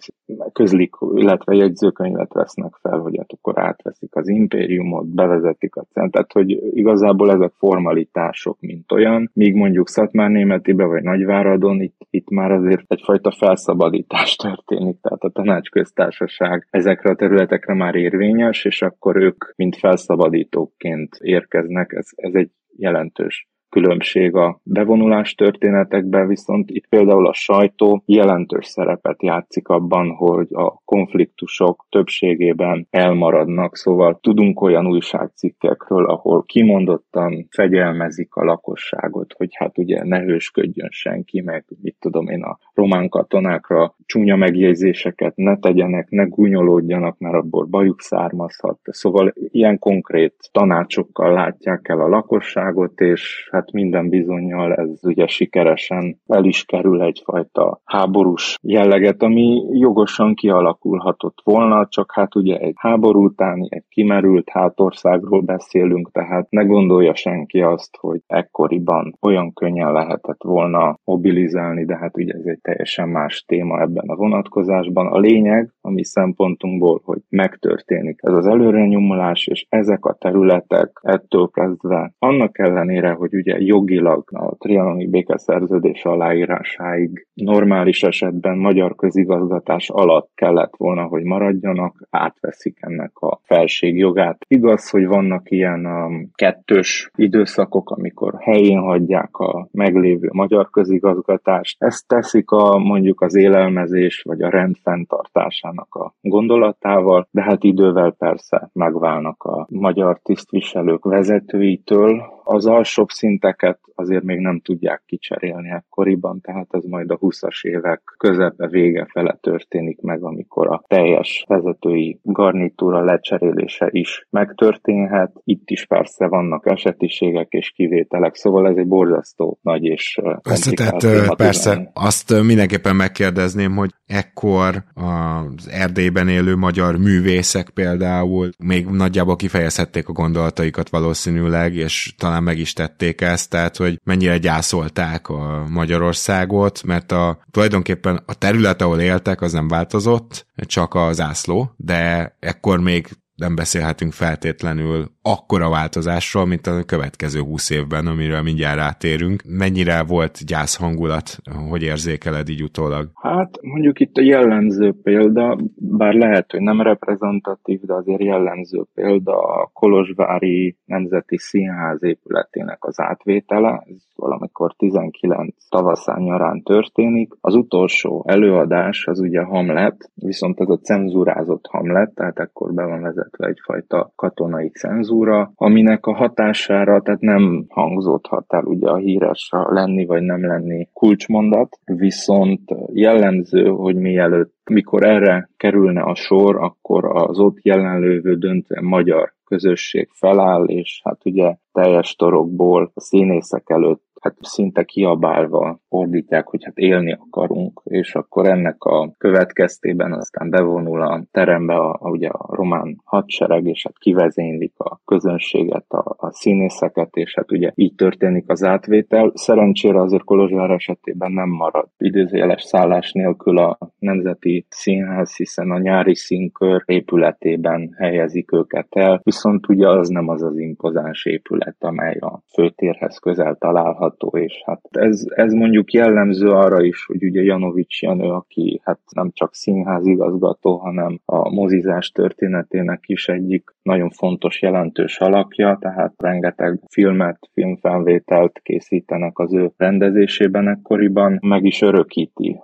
[0.53, 6.51] közlik, illetve jegyzőkönyvet vesznek fel, hogy hát akkor átveszik az impériumot, bevezetik a centet, hogy
[6.75, 13.31] igazából ezek formalitások, mint olyan, míg mondjuk Szatmár-Németibe vagy Nagyváradon itt, itt már azért egyfajta
[13.31, 21.17] felszabadítás történik, tehát a tanácsköztársaság ezekre a területekre már érvényes, és akkor ők mint felszabadítóként
[21.19, 28.67] érkeznek, ez, ez egy jelentős különbség a bevonulás történetekben, viszont itt például a sajtó jelentős
[28.67, 38.35] szerepet játszik abban, hogy a konfliktusok többségében elmaradnak, szóval tudunk olyan újságcikkekről, ahol kimondottan fegyelmezik
[38.35, 43.95] a lakosságot, hogy hát ugye ne hősködjön senki, meg mit tudom én a román katonákra
[44.07, 48.79] csúnya megjegyzéseket ne tegyenek, ne gúnyolódjanak, mert abból bajuk származhat.
[48.83, 56.21] Szóval ilyen konkrét tanácsokkal látják el a lakosságot, és hát minden bizonyal ez ugye sikeresen
[56.27, 63.25] el is kerül egyfajta háborús jelleget, ami jogosan kialakulhatott volna, csak hát ugye egy háború
[63.25, 70.43] utáni, egy kimerült hátországról beszélünk, tehát ne gondolja senki azt, hogy ekkoriban olyan könnyen lehetett
[70.43, 75.07] volna mobilizálni, de hát ugye ez egy teljesen más téma ebben a vonatkozásban.
[75.07, 81.49] A lényeg, a mi szempontunkból, hogy megtörténik ez az előrenyomulás, és ezek a területek ettől
[81.49, 89.89] kezdve, annak ellenére, hogy ugye ugye jogilag a trianoni békeszerződés aláírásáig normális esetben magyar közigazgatás
[89.89, 94.45] alatt kellett volna, hogy maradjanak, átveszik ennek a felségjogát.
[94.49, 101.83] Igaz, hogy vannak ilyen um, kettős időszakok, amikor helyén hagyják a meglévő magyar közigazgatást.
[101.83, 108.15] Ezt teszik a mondjuk az élelmezés vagy a rend fenntartásának a gondolatával, de hát idővel
[108.19, 113.09] persze megválnak a magyar tisztviselők vezetőitől, az alsóbb
[113.41, 119.07] szinteket azért még nem tudják kicserélni ekkoriban, tehát ez majd a 20-as évek közepe vége
[119.11, 125.33] fele történik meg, amikor a teljes vezetői garnitúra lecserélése is megtörténhet.
[125.45, 131.91] Itt is persze vannak esetiségek és kivételek, szóval ez egy borzasztó nagy és Összetett, persze.
[131.95, 140.13] Azt mindenképpen megkérdezném, hogy ekkor az Erdélyben élő magyar művészek például még nagyjából kifejezhették a
[140.13, 146.83] gondolataikat valószínűleg, és talán talán meg is tették ezt, tehát hogy mennyire gyászolták a Magyarországot,
[146.83, 152.81] mert a, tulajdonképpen a terület, ahol éltek, az nem változott, csak a zászló, de ekkor
[152.81, 153.09] még
[153.41, 159.43] nem beszélhetünk feltétlenül akkora változásról, mint a következő húsz évben, amiről mindjárt rátérünk.
[159.47, 161.39] Mennyire volt gyász hangulat,
[161.71, 163.11] hogy érzékeled így utólag?
[163.15, 169.39] Hát mondjuk itt a jellemző példa, bár lehet, hogy nem reprezentatív, de azért jellemző példa
[169.39, 173.85] a Kolozsvári Nemzeti Színház épületének az átvétele.
[173.87, 177.33] Ez valamikor 19 tavaszán nyarán történik.
[177.41, 183.01] Az utolsó előadás az ugye Hamlet, viszont ez a cenzúrázott Hamlet, tehát ekkor be van
[183.01, 189.49] vezetve illetve egyfajta katonai cenzúra, aminek a hatására tehát nem hangzódhat el ugye a híres
[189.51, 192.61] lenni vagy nem lenni kulcsmondat, viszont
[192.93, 200.09] jellemző, hogy mielőtt mikor erre kerülne a sor, akkor az ott jelenlévő döntően magyar közösség
[200.13, 206.79] feláll, és hát ugye teljes torokból a színészek előtt hát szinte kiabálva ordítják, hogy hát
[206.79, 212.55] élni akarunk, és akkor ennek a következtében aztán bevonul a terembe a, a, ugye a
[212.55, 218.45] román hadsereg, és hát kivezénylik a közönséget, a, a színészeket, és hát ugye így történik
[218.49, 219.33] az átvétel.
[219.35, 226.15] Szerencsére azért Kolozsvár esetében nem marad idézőjeles szállás nélkül a Nemzeti Színház, hiszen a nyári
[226.15, 232.43] színkör épületében helyezik őket el, viszont ugye az nem az az impozáns épület, amely a
[232.53, 238.03] főtérhez közel található, található, és hát ez, ez mondjuk jellemző arra is, hogy ugye Janovics
[238.03, 245.19] Jenő, aki hát nem csak színházigazgató, hanem a mozizás történetének is egyik nagyon fontos, jelentős
[245.19, 252.61] alakja, tehát rengeteg filmet, filmfelvételt készítenek az ő rendezésében ekkoriban, meg is örökíti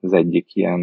[0.00, 0.80] az egyik ilyen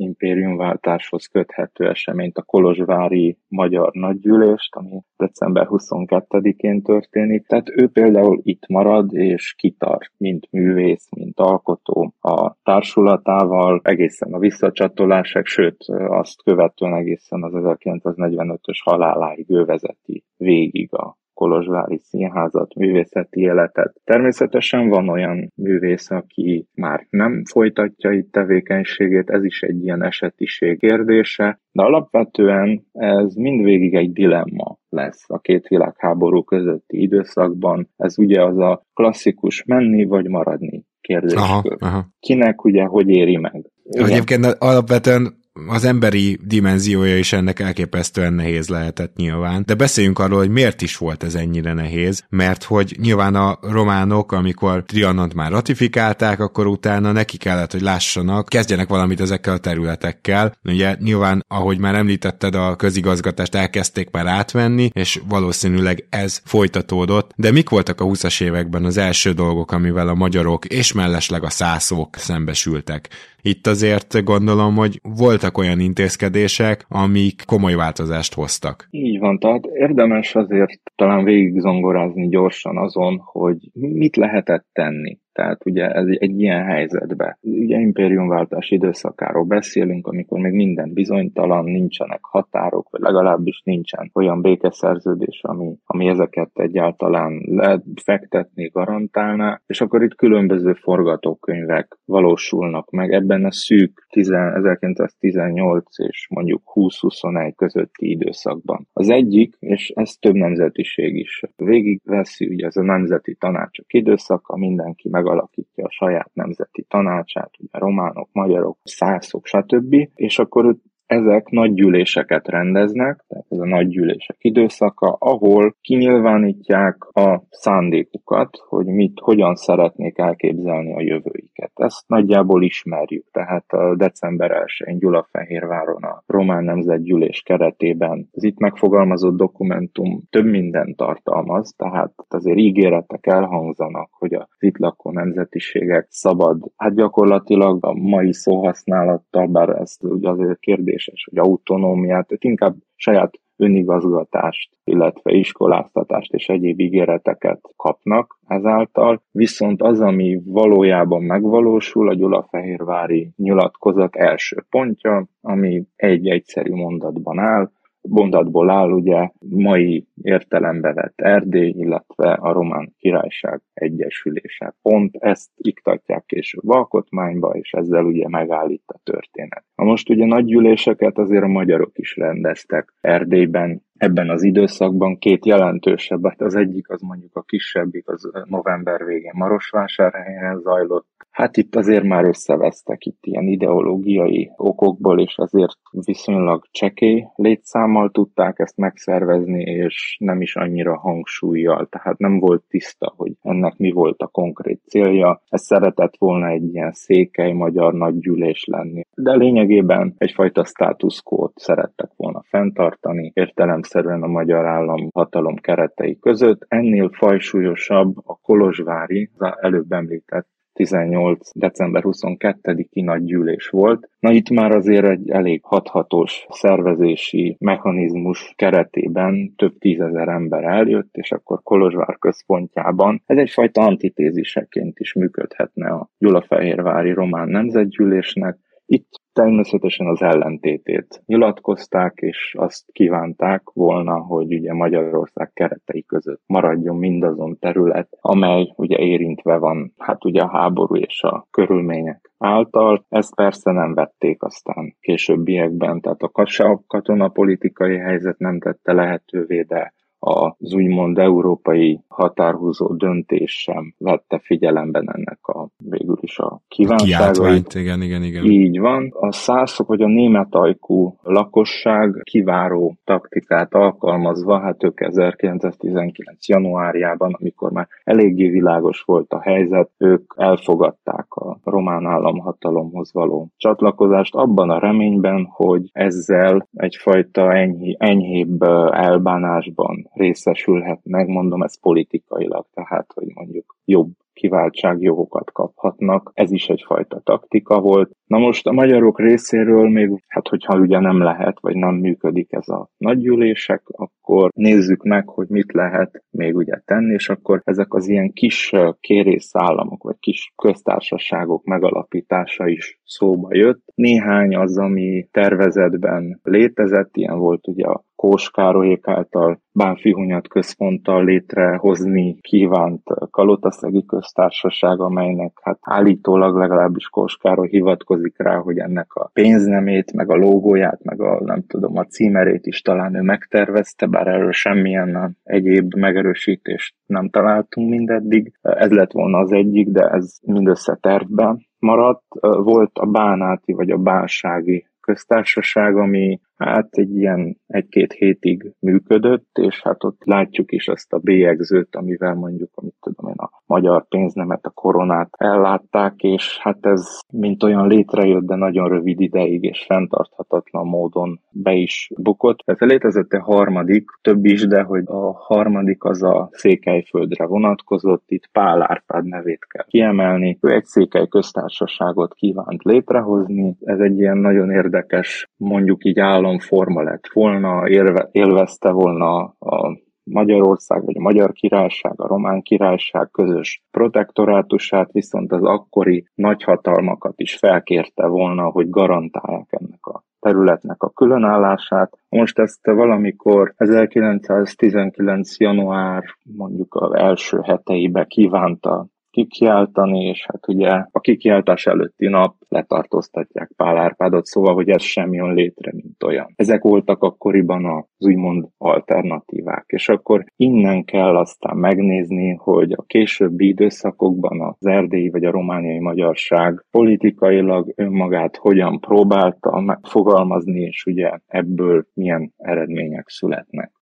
[0.00, 7.46] impériumváltáshoz köthető eseményt, a Kolozsvári Magyar Nagygyűlést, ami december 22-én történik.
[7.46, 14.38] Tehát ő például itt marad és kitart, mint művész, mint alkotó a társulatával, egészen a
[14.38, 23.40] visszacsatolásig, sőt azt követően egészen az 1945-ös haláláig ő vezeti végig a Kolozsvári Színházat, művészeti
[23.40, 24.00] életet.
[24.04, 30.78] Természetesen van olyan művész, aki már nem folytatja itt tevékenységét, ez is egy ilyen esetiség
[30.78, 37.88] kérdése, de alapvetően ez mindvégig egy dilemma lesz a két világháború közötti időszakban.
[37.96, 41.34] Ez ugye az a klasszikus menni vagy maradni kérdés.
[41.34, 42.06] Aha, aha.
[42.20, 43.70] Kinek ugye hogy éri meg?
[43.84, 49.62] Egyébként alapvetően az emberi dimenziója is ennek elképesztően nehéz lehetett nyilván.
[49.66, 54.32] De beszéljünk arról, hogy miért is volt ez ennyire nehéz, mert hogy nyilván a románok,
[54.32, 60.56] amikor Trianont már ratifikálták, akkor utána neki kellett, hogy lássanak, kezdjenek valamit ezekkel a területekkel.
[60.64, 67.30] Ugye nyilván, ahogy már említetted, a közigazgatást elkezdték már átvenni, és valószínűleg ez folytatódott.
[67.36, 71.50] De mik voltak a 20-as években az első dolgok, amivel a magyarok és mellesleg a
[71.50, 73.08] szászok szembesültek?
[73.42, 78.86] Itt azért gondolom, hogy voltak olyan intézkedések, amik komoly változást hoztak.
[78.90, 85.18] Így van, tehát érdemes azért talán végig zongorázni gyorsan azon, hogy mit lehetett tenni.
[85.32, 87.38] Tehát ugye ez egy ilyen helyzetbe.
[87.40, 95.40] Ugye impériumváltás időszakáról beszélünk, amikor még minden bizonytalan, nincsenek határok, vagy legalábbis nincsen olyan békeszerződés,
[95.42, 103.44] ami, ami ezeket egyáltalán lehet fektetni, garantálná, és akkor itt különböző forgatókönyvek valósulnak meg ebben
[103.44, 108.88] a szűk 10, 1918 és mondjuk 20-21 közötti időszakban.
[108.92, 115.08] Az egyik, és ez több nemzetiség is végigveszi, ugye ez a nemzeti tanácsok időszaka, mindenki
[115.08, 119.94] meg megalakítja a saját nemzeti tanácsát, ugye románok, magyarok, szászok, stb.
[120.14, 120.76] És akkor
[121.10, 128.86] ezek nagy gyűléseket rendeznek, tehát ez a nagy gyűlések időszaka, ahol kinyilvánítják a szándékukat, hogy
[128.86, 131.70] mit, hogyan szeretnék elképzelni a jövőiket.
[131.74, 139.36] Ezt nagyjából ismerjük, tehát a december 1-én Gyulafehérváron a Román Nemzetgyűlés keretében az itt megfogalmazott
[139.36, 146.94] dokumentum több mindent tartalmaz, tehát azért ígéretek elhangzanak, hogy az itt lakó nemzetiségek szabad, hát
[146.94, 153.40] gyakorlatilag a mai szóhasználattal, bár ezt ugye azért kérdés kérdéses, hogy autonómiát, tehát inkább saját
[153.56, 163.32] önigazgatást, illetve iskoláztatást és egyéb ígéreteket kapnak ezáltal, viszont az, ami valójában megvalósul, a Gyulafehérvári
[163.36, 167.70] nyilatkozat első pontja, ami egy egyszerű mondatban áll,
[168.08, 174.74] mondatból áll ugye mai értelembe vett Erdély, illetve a Román Királyság Egyesülése.
[174.82, 179.64] Pont ezt iktatják később alkotmányba, és ezzel ugye megállít a történet.
[179.74, 185.46] Na most ugye nagy gyűléseket azért a magyarok is rendeztek Erdélyben, ebben az időszakban két
[185.46, 186.40] jelentősebbet.
[186.40, 191.08] Az egyik az mondjuk a kisebbik, az november végén Marosvásárhelyen zajlott.
[191.30, 198.58] Hát itt azért már összevesztek itt ilyen ideológiai okokból, és azért viszonylag csekély létszámmal tudták
[198.58, 201.86] ezt megszervezni, és nem is annyira hangsúlyjal.
[201.86, 205.42] Tehát nem volt tiszta, hogy ennek mi volt a konkrét célja.
[205.48, 209.02] Ez szeretett volna egy ilyen székely magyar nagygyűlés lenni.
[209.14, 211.22] De lényegében egyfajta status
[211.54, 216.64] szerettek volna fenntartani, értelem értelemszerűen a magyar állam hatalom keretei között.
[216.68, 221.50] Ennél fajsúlyosabb a Kolozsvári, az előbb említett 1918.
[221.54, 224.08] december 22-i nagy gyűlés volt.
[224.18, 231.32] Na itt már azért egy elég hathatós szervezési mechanizmus keretében több tízezer ember eljött, és
[231.32, 240.22] akkor Kolozsvár központjában ez egyfajta antitéziseként is működhetne a Gyulafehérvári Román Nemzetgyűlésnek, itt természetesen az
[240.22, 248.72] ellentétét nyilatkozták, és azt kívánták volna, hogy ugye Magyarország keretei között maradjon mindazon terület, amely
[248.76, 253.04] ugye érintve van, hát ugye a háború és a körülmények által.
[253.08, 260.74] Ezt persze nem vették aztán későbbiekben, tehát a katonapolitikai helyzet nem tette lehetővé, de az
[260.74, 267.74] úgymond európai határhúzó döntés sem vette figyelemben ennek a végül is a kívánságait.
[267.74, 268.44] igen, igen, igen.
[268.44, 269.12] Így van.
[269.20, 276.48] A szászok vagy a német ajkú lakosság kiváró taktikát alkalmazva, hát ők 1919.
[276.48, 284.34] januárjában, amikor már eléggé világos volt a helyzet, ők elfogadták a román államhatalomhoz való csatlakozást
[284.34, 288.62] abban a reményben, hogy ezzel egyfajta enyhé, enyhébb
[288.92, 296.30] elbánásban részesülhet meg, mondom, ez politikailag, tehát, hogy mondjuk jobb kiváltságjogokat kaphatnak.
[296.34, 298.16] Ez is egyfajta taktika volt.
[298.30, 302.68] Na most a magyarok részéről még, hát hogyha ugye nem lehet, vagy nem működik ez
[302.68, 308.08] a nagygyűlések, akkor nézzük meg, hogy mit lehet még ugye tenni, és akkor ezek az
[308.08, 313.82] ilyen kis kérészállamok, vagy kis köztársaságok megalapítása is szóba jött.
[313.94, 322.40] Néhány az, ami tervezetben létezett, ilyen volt ugye a Kós Károlyék által Bánfihunyat központtal létrehozni
[322.40, 330.12] kívánt Kalotaszegi köztársaság, amelynek hát állítólag legalábbis Kós Károly hivatkozik rá, hogy ennek a pénznemét,
[330.12, 334.52] meg a logóját, meg a nem tudom, a címerét is talán ő megtervezte, bár erről
[334.52, 338.52] semmilyen egyéb megerősítést nem találtunk mindeddig.
[338.60, 342.24] Ez lett volna az egyik, de ez mindössze tervben maradt.
[342.40, 349.82] Volt a bánáti vagy a bánsági köztársaság, ami hát egy ilyen egy-két hétig működött, és
[349.82, 354.66] hát ott látjuk is azt a bélyegzőt, amivel mondjuk, amit tudom én, a magyar pénznemet,
[354.66, 360.86] a koronát ellátták, és hát ez mint olyan létrejött, de nagyon rövid ideig és fenntarthatatlan
[360.86, 362.58] módon be is bukott.
[362.58, 368.48] Tehát létezett egy harmadik, több is, de hogy a harmadik az a Székelyföldre vonatkozott, itt
[368.52, 370.58] Pál Árpád nevét kell kiemelni.
[370.60, 376.18] Ő egy székely köztársaságot kívánt létrehozni, ez egy ilyen nagyon érdekes, mondjuk így
[376.50, 382.62] állam forma lett volna, élve, élvezte volna a Magyarország vagy a Magyar Királyság, a Román
[382.62, 391.02] Királyság közös protektorátusát, viszont az akkori nagyhatalmakat is felkérte volna, hogy garantálják ennek a területnek
[391.02, 392.18] a különállását.
[392.28, 395.58] Most ezt valamikor 1919.
[395.58, 396.24] január
[396.56, 403.96] mondjuk az első heteibe kívánta kikiáltani, és hát ugye a kikiáltás előtti nap letartóztatják Pál
[403.96, 406.52] Árpádot, szóval, hogy ez sem jön létre, mint olyan.
[406.56, 413.66] Ezek voltak akkoriban az úgymond alternatívák, és akkor innen kell aztán megnézni, hogy a későbbi
[413.66, 422.06] időszakokban az erdélyi vagy a romániai magyarság politikailag önmagát hogyan próbálta megfogalmazni, és ugye ebből
[422.14, 423.92] milyen eredmények születnek.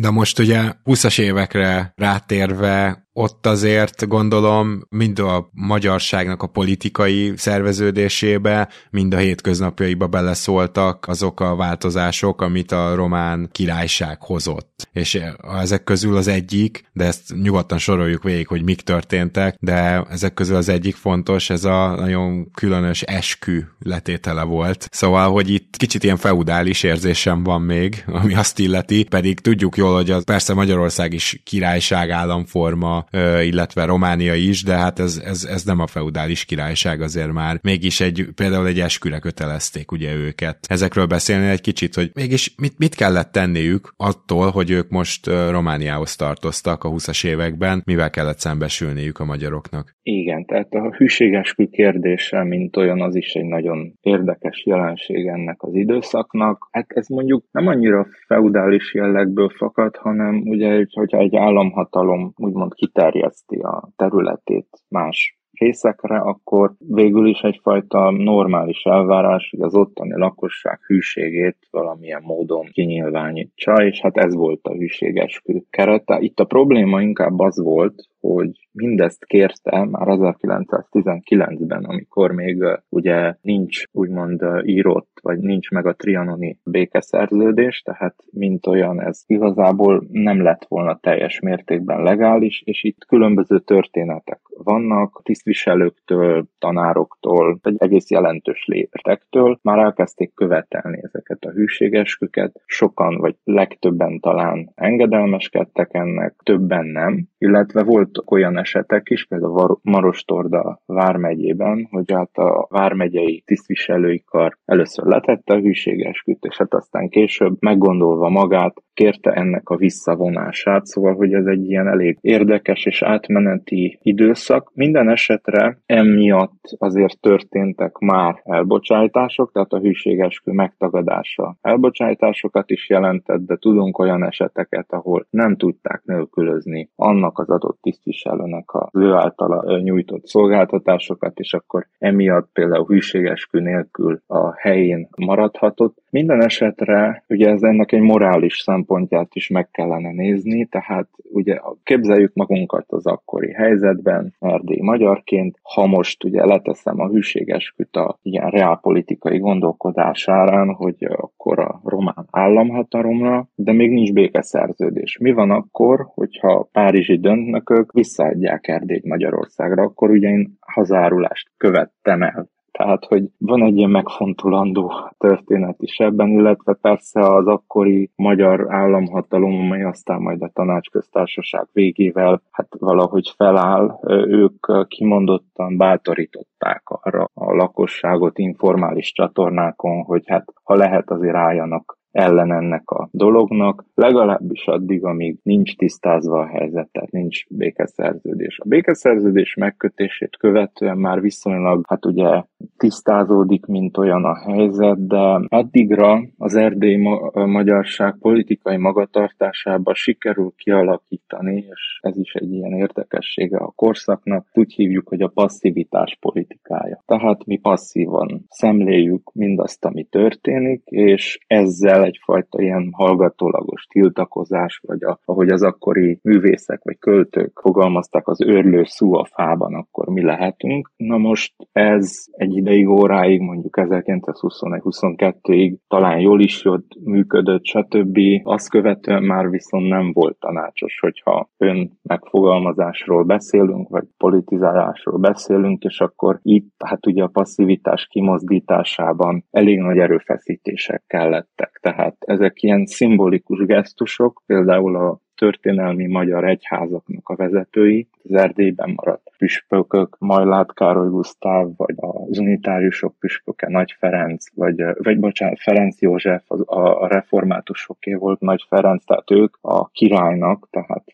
[0.00, 8.68] De most ugye 20-as évekre rátérve ott azért gondolom mind a magyarságnak a politikai szerveződésébe,
[8.90, 14.88] mind a hétköznapjaiba beleszóltak azok a változások, amit a román királyság hozott.
[14.92, 15.20] És
[15.60, 20.56] ezek közül az egyik, de ezt nyugodtan soroljuk végig, hogy mik történtek, de ezek közül
[20.56, 24.88] az egyik fontos, ez a nagyon különös eskü letétele volt.
[24.90, 29.94] Szóval, hogy itt kicsit ilyen feudális érzésem van még, ami azt illeti, pedig tudjuk jól,
[29.94, 33.01] hogy az persze Magyarország is királyság államforma,
[33.42, 37.58] illetve Románia is, de hát ez, ez, ez nem a feudális királyság azért már.
[37.62, 40.66] Mégis egy, például egy esküre kötelezték ugye őket.
[40.68, 46.16] Ezekről beszélni egy kicsit, hogy mégis mit, mit kellett tenniük attól, hogy ők most Romániához
[46.16, 49.96] tartoztak a 20-as években, mivel kellett szembesülniük a magyaroknak?
[50.04, 55.74] Igen, tehát a hűségeskü kérdése, mint olyan, az is egy nagyon érdekes jelenség ennek az
[55.74, 56.68] időszaknak.
[56.70, 63.56] Hát ez mondjuk nem annyira feudális jellegből fakad, hanem ugye, hogyha egy államhatalom úgymond kiterjeszti
[63.56, 71.56] a területét más részekre, akkor végül is egyfajta normális elvárás, hogy az ottani lakosság hűségét
[71.70, 76.18] valamilyen módon kinyilvánítsa, és hát ez volt a hűségeskü kerete.
[76.20, 83.82] Itt a probléma inkább az volt, hogy mindezt kérte már 1919-ben, amikor még ugye nincs
[83.92, 90.64] úgymond írott, vagy nincs meg a trianoni békeszerződés, tehát mint olyan ez igazából nem lett
[90.68, 99.58] volna teljes mértékben legális, és itt különböző történetek vannak, tisztviselőktől, tanároktól, egy egész jelentős léptektől.
[99.62, 107.82] Már elkezdték követelni ezeket a hűségesküket, sokan vagy legtöbben talán engedelmeskedtek ennek, többen nem, illetve
[108.12, 115.54] voltak olyan esetek is, például Marostorda vármegyében, hogy hát a vármegyei tisztviselői kar először letette
[115.54, 121.46] a hűségesküt, és hát aztán később meggondolva magát kérte ennek a visszavonását, szóval hogy ez
[121.46, 124.70] egy ilyen elég érdekes és átmeneti időszak.
[124.74, 133.56] Minden esetre emiatt azért történtek már elbocsátások, tehát a hűségeskü megtagadása elbocsátásokat is jelentett, de
[133.56, 140.26] tudunk olyan eseteket, ahol nem tudták nélkülözni annak az adott tisztviselőnek az ő általa nyújtott
[140.26, 146.02] szolgáltatásokat, és akkor emiatt például hűségeskü nélkül a helyén maradhatott.
[146.10, 152.34] Minden esetre ugye ez ennek egy morális szempontját is meg kellene nézni, tehát ugye képzeljük
[152.34, 159.38] magunkat az akkori helyzetben, erdély magyarként, ha most ugye leteszem a hűségesküt a ilyen reálpolitikai
[159.38, 165.18] gondolkodásárán, hogy akkor a román államhatalomra, de még nincs békeszerződés.
[165.18, 172.50] Mi van akkor, hogyha párizsi döntnökök visszaadják Erdélyt Magyarországra, akkor ugye én hazárulást követtem el.
[172.72, 179.60] Tehát, hogy van egy ilyen megfontolandó történet is ebben, illetve persze az akkori magyar államhatalom,
[179.60, 188.38] amely aztán majd a tanácsköztársaság végével hát valahogy feláll, ők kimondottan bátorították arra a lakosságot
[188.38, 195.38] informális csatornákon, hogy hát ha lehet azért álljanak ellen ennek a dolognak, legalábbis addig, amíg
[195.42, 198.58] nincs tisztázva a helyzet, tehát nincs békeszerződés.
[198.58, 202.42] A békeszerződés megkötését követően már viszonylag, hát ugye
[202.76, 211.56] tisztázódik, mint olyan a helyzet, de addigra az erdélyi ma- magyarság politikai magatartásába sikerül kialakítani,
[211.56, 217.02] és ez is egy ilyen érdekessége a korszaknak, úgy hívjuk, hogy a passzivitás politikája.
[217.06, 225.18] Tehát mi passzívan szemléljük mindazt, ami történik, és ezzel egyfajta ilyen hallgatólagos tiltakozás, vagy a,
[225.24, 230.90] ahogy az akkori művészek vagy költők fogalmazták az őrlő szó a fában, akkor mi lehetünk.
[230.96, 238.18] Na most ez egy ideig, óráig, mondjuk 1921-22-ig talán jól is jött, működött, stb.
[238.42, 246.00] Azt követően már viszont nem volt tanácsos, hogyha ön megfogalmazásról beszélünk, vagy politizálásról beszélünk, és
[246.00, 251.78] akkor itt, hát ugye a passzivitás kimozdításában elég nagy erőfeszítések kellettek.
[251.82, 258.92] Tehát tehát ezek ilyen szimbolikus gesztusok, például a történelmi magyar egyházaknak a vezetői, az Erdélyben
[258.96, 266.00] maradt püspökök, Majlát Károly Gusztáv, vagy az unitáriusok püspöke Nagy Ferenc, vagy, vagy bocsánat, Ferenc
[266.00, 271.04] József, az, a, a reformátusoké volt Nagy Ferenc, tehát ők a királynak, tehát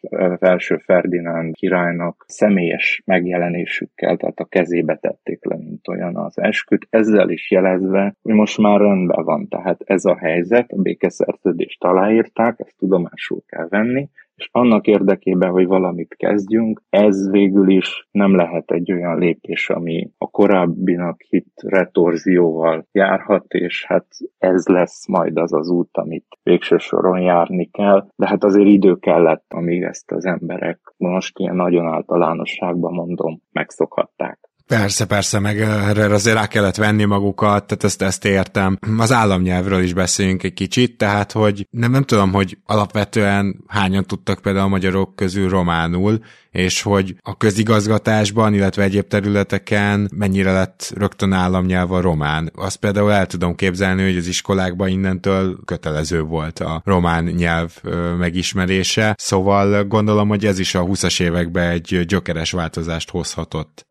[0.43, 7.31] első Ferdinánd királynak személyes megjelenésükkel, tehát a kezébe tették le, mint olyan az esküt, ezzel
[7.31, 12.77] is jelezve, hogy most már rendben van, tehát ez a helyzet, a békeszerződést aláírták, ezt
[12.79, 14.09] tudomásul kell venni,
[14.39, 20.11] és annak érdekében, hogy valamit kezdjünk, ez végül is nem lehet egy olyan lépés, ami
[20.19, 24.07] a korábbinak hit retorzióval járhat, és hát
[24.39, 28.95] ez lesz majd az az út, amit végső soron járni kell, de hát azért idő
[28.95, 34.48] kellett, amíg ezt az emberek most ilyen nagyon általánosságban mondom, megszokhatták.
[34.69, 38.79] Persze, persze, meg erre azért rá kellett venni magukat, tehát ezt, ezt értem.
[38.99, 44.41] Az államnyelvről is beszéljünk egy kicsit, tehát, hogy nem, nem tudom, hogy alapvetően hányan tudtak
[44.41, 46.19] például a magyarok közül románul,
[46.51, 52.51] és hogy a közigazgatásban, illetve egyéb területeken mennyire lett rögtön államnyelv a román.
[52.55, 57.83] Azt például el tudom képzelni, hogy az iskolákban innentől kötelező volt a román nyelv
[58.19, 63.87] megismerése, szóval gondolom, hogy ez is a 20-as években egy gyökeres változást hozhatott.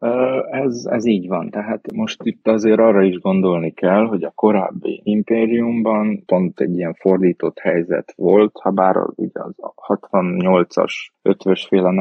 [0.52, 5.02] Ez, ez így van, tehát most itt azért arra is gondolni kell, hogy a korábbi
[5.04, 9.54] impériumban pont egy ilyen fordított helyzet volt, ha bár ugye az
[9.88, 11.92] 68-as ötvösféle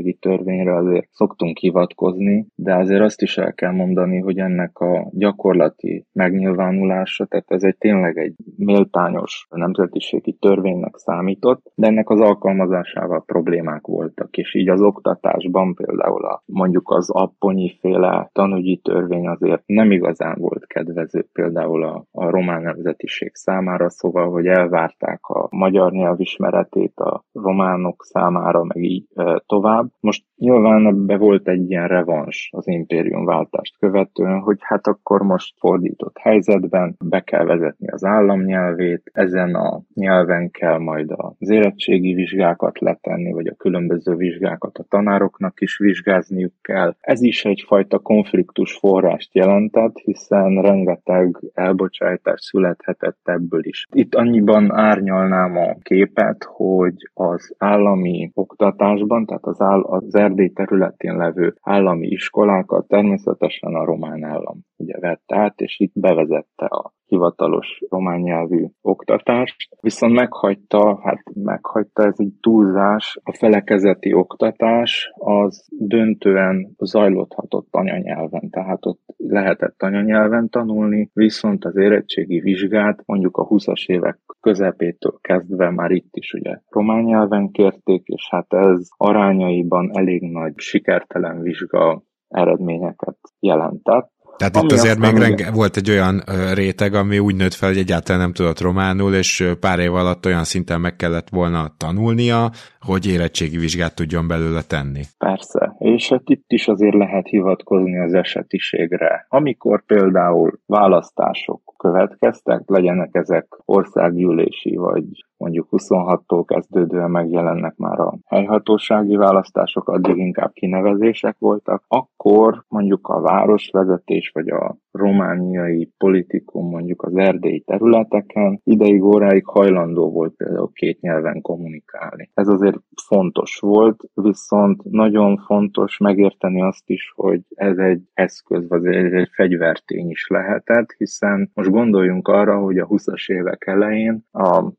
[0.00, 5.08] nemzetiségi törvényre azért szoktunk hivatkozni, de azért azt is el kell mondani, hogy ennek a
[5.12, 13.22] gyakorlati megnyilvánulása, tehát ez egy tényleg egy méltányos nemzetiségi törvénynek számított, de ennek az alkalmazásával
[13.24, 19.62] problémák voltak, és így az oktatásban például a, mondjuk az apponyi féle tanügyi törvény azért
[19.66, 25.92] nem igazán volt kedvező például a, a román nemzetiség számára, szóval, hogy elvárták a magyar
[25.92, 29.06] nyelvismeretét a románok számára, meg így
[29.46, 29.92] tovább, tovább.
[30.00, 36.18] Most nyilván ebbe volt egy ilyen revans az impériumváltást követően, hogy hát akkor most fordított
[36.18, 43.32] helyzetben be kell vezetni az államnyelvét, ezen a nyelven kell majd az érettségi vizsgákat letenni,
[43.32, 46.94] vagy a különböző vizsgákat a tanároknak is vizsgázniuk kell.
[47.00, 53.86] Ez is egyfajta konfliktus forrást jelentett, hiszen rengeteg elbocsátás születhetett ebből is.
[53.92, 61.16] Itt annyiban árnyalnám a képet, hogy az állami oktatásban, tehát az, áll, az Erdély területén
[61.16, 67.82] levő állami iskolákat természetesen a román állam ugye vette át, és itt bevezette a hivatalos
[67.88, 76.74] román nyelvű oktatást, viszont meghagyta, hát meghagyta ez egy túlzás, a felekezeti oktatás az döntően
[76.78, 84.18] zajlódhatott anyanyelven, tehát ott lehetett anyanyelven tanulni, viszont az érettségi vizsgát mondjuk a 20-as évek
[84.40, 90.52] közepétől kezdve már itt is ugye román nyelven kérték, és hát ez arányaiban elég nagy
[90.56, 94.10] sikertelen vizsga eredményeket jelentett.
[94.40, 96.22] Tehát ami itt azért még renge, volt egy olyan
[96.54, 100.44] réteg, ami úgy nőtt fel, hogy egyáltalán nem tudott románul, és pár év alatt olyan
[100.44, 105.02] szinten meg kellett volna tanulnia, hogy érettségi vizsgát tudjon belőle tenni.
[105.18, 109.26] Persze, és hát itt is azért lehet hivatkozni az esetiségre.
[109.28, 115.04] Amikor például választások következtek, legyenek ezek országgyűlési vagy
[115.40, 123.20] mondjuk 26-tól kezdődően megjelennek már a helyhatósági választások, addig inkább kinevezések voltak, akkor mondjuk a
[123.20, 131.00] városvezetés vagy a romániai politikum mondjuk az erdélyi területeken ideig óráig hajlandó volt például két
[131.00, 132.30] nyelven kommunikálni.
[132.34, 138.86] Ez azért fontos volt, viszont nagyon fontos megérteni azt is, hogy ez egy eszköz, vagy
[138.86, 144.72] ez egy fegyvertény is lehetett, hiszen most gondoljunk arra, hogy a 20-as évek elején a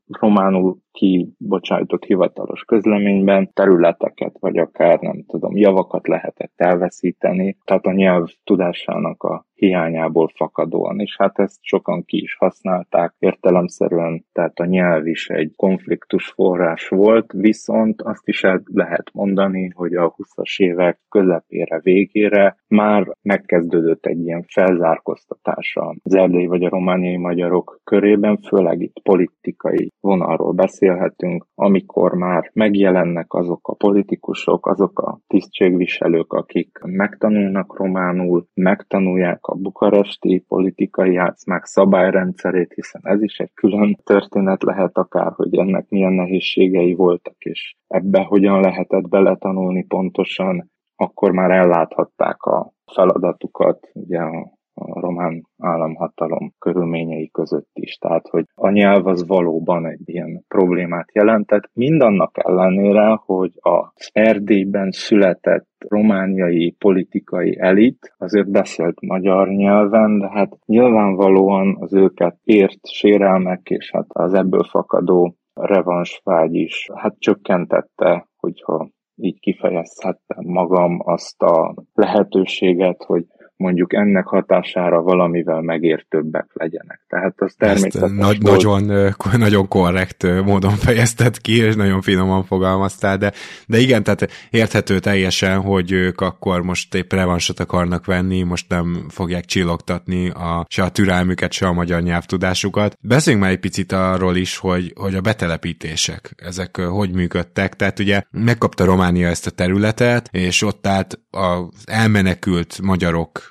[0.52, 8.28] románul kibocsájtott hivatalos közleményben területeket, vagy akár nem tudom, javakat lehetett elveszíteni, tehát a nyelv
[8.44, 15.08] tudásának a hiányából fakadóan, és hát ezt sokan ki is használták értelemszerűen, tehát a nyelv
[15.08, 21.00] is egy konfliktus forrás volt, viszont azt is el lehet mondani, hogy a 20-as évek
[21.10, 28.82] közepére, végére már megkezdődött egy ilyen felzárkóztatása az erdélyi vagy a romániai magyarok körében, főleg
[28.82, 37.78] itt politikai vonalról beszélhetünk, amikor már megjelennek azok a politikusok, azok a tisztségviselők, akik megtanulnak
[37.78, 45.32] románul, megtanulják a bukaresti politikai játszmák szabályrendszerét, hiszen ez is egy külön történet lehet akár,
[45.36, 52.72] hogy ennek milyen nehézségei voltak, és ebbe hogyan lehetett beletanulni pontosan, akkor már elláthatták a
[52.94, 57.98] feladatukat, ugye a a román államhatalom körülményei között is.
[57.98, 64.92] Tehát, hogy a nyelv az valóban egy ilyen problémát jelentett, mindannak ellenére, hogy az Erdélyben
[64.92, 73.70] született romániai politikai elit azért beszélt magyar nyelven, de hát nyilvánvalóan az őket ért sérelmek
[73.70, 81.74] és hát az ebből fakadó revansvágy is hát csökkentette, hogyha így kifejezhettem magam azt a
[81.94, 83.26] lehetőséget, hogy
[83.62, 87.01] mondjuk ennek hatására valamivel megértőbbek legyenek.
[87.07, 88.16] Tehát az természetesen...
[88.16, 89.12] Nagy, nagyon,
[89.47, 93.32] nagyon korrekt módon fejezted ki, és nagyon finoman fogalmaztál, de,
[93.68, 99.05] de igen, tehát érthető teljesen, hogy ők akkor most épp revansot akarnak venni, most nem
[99.09, 102.97] fogják csillogtatni a, se a türelmüket, se a magyar nyelvtudásukat.
[103.01, 107.76] Beszéljünk már egy picit arról is, hogy, hogy a betelepítések, ezek hogy működtek.
[107.76, 113.51] Tehát ugye megkapta Románia ezt a területet, és ott át az elmenekült magyarok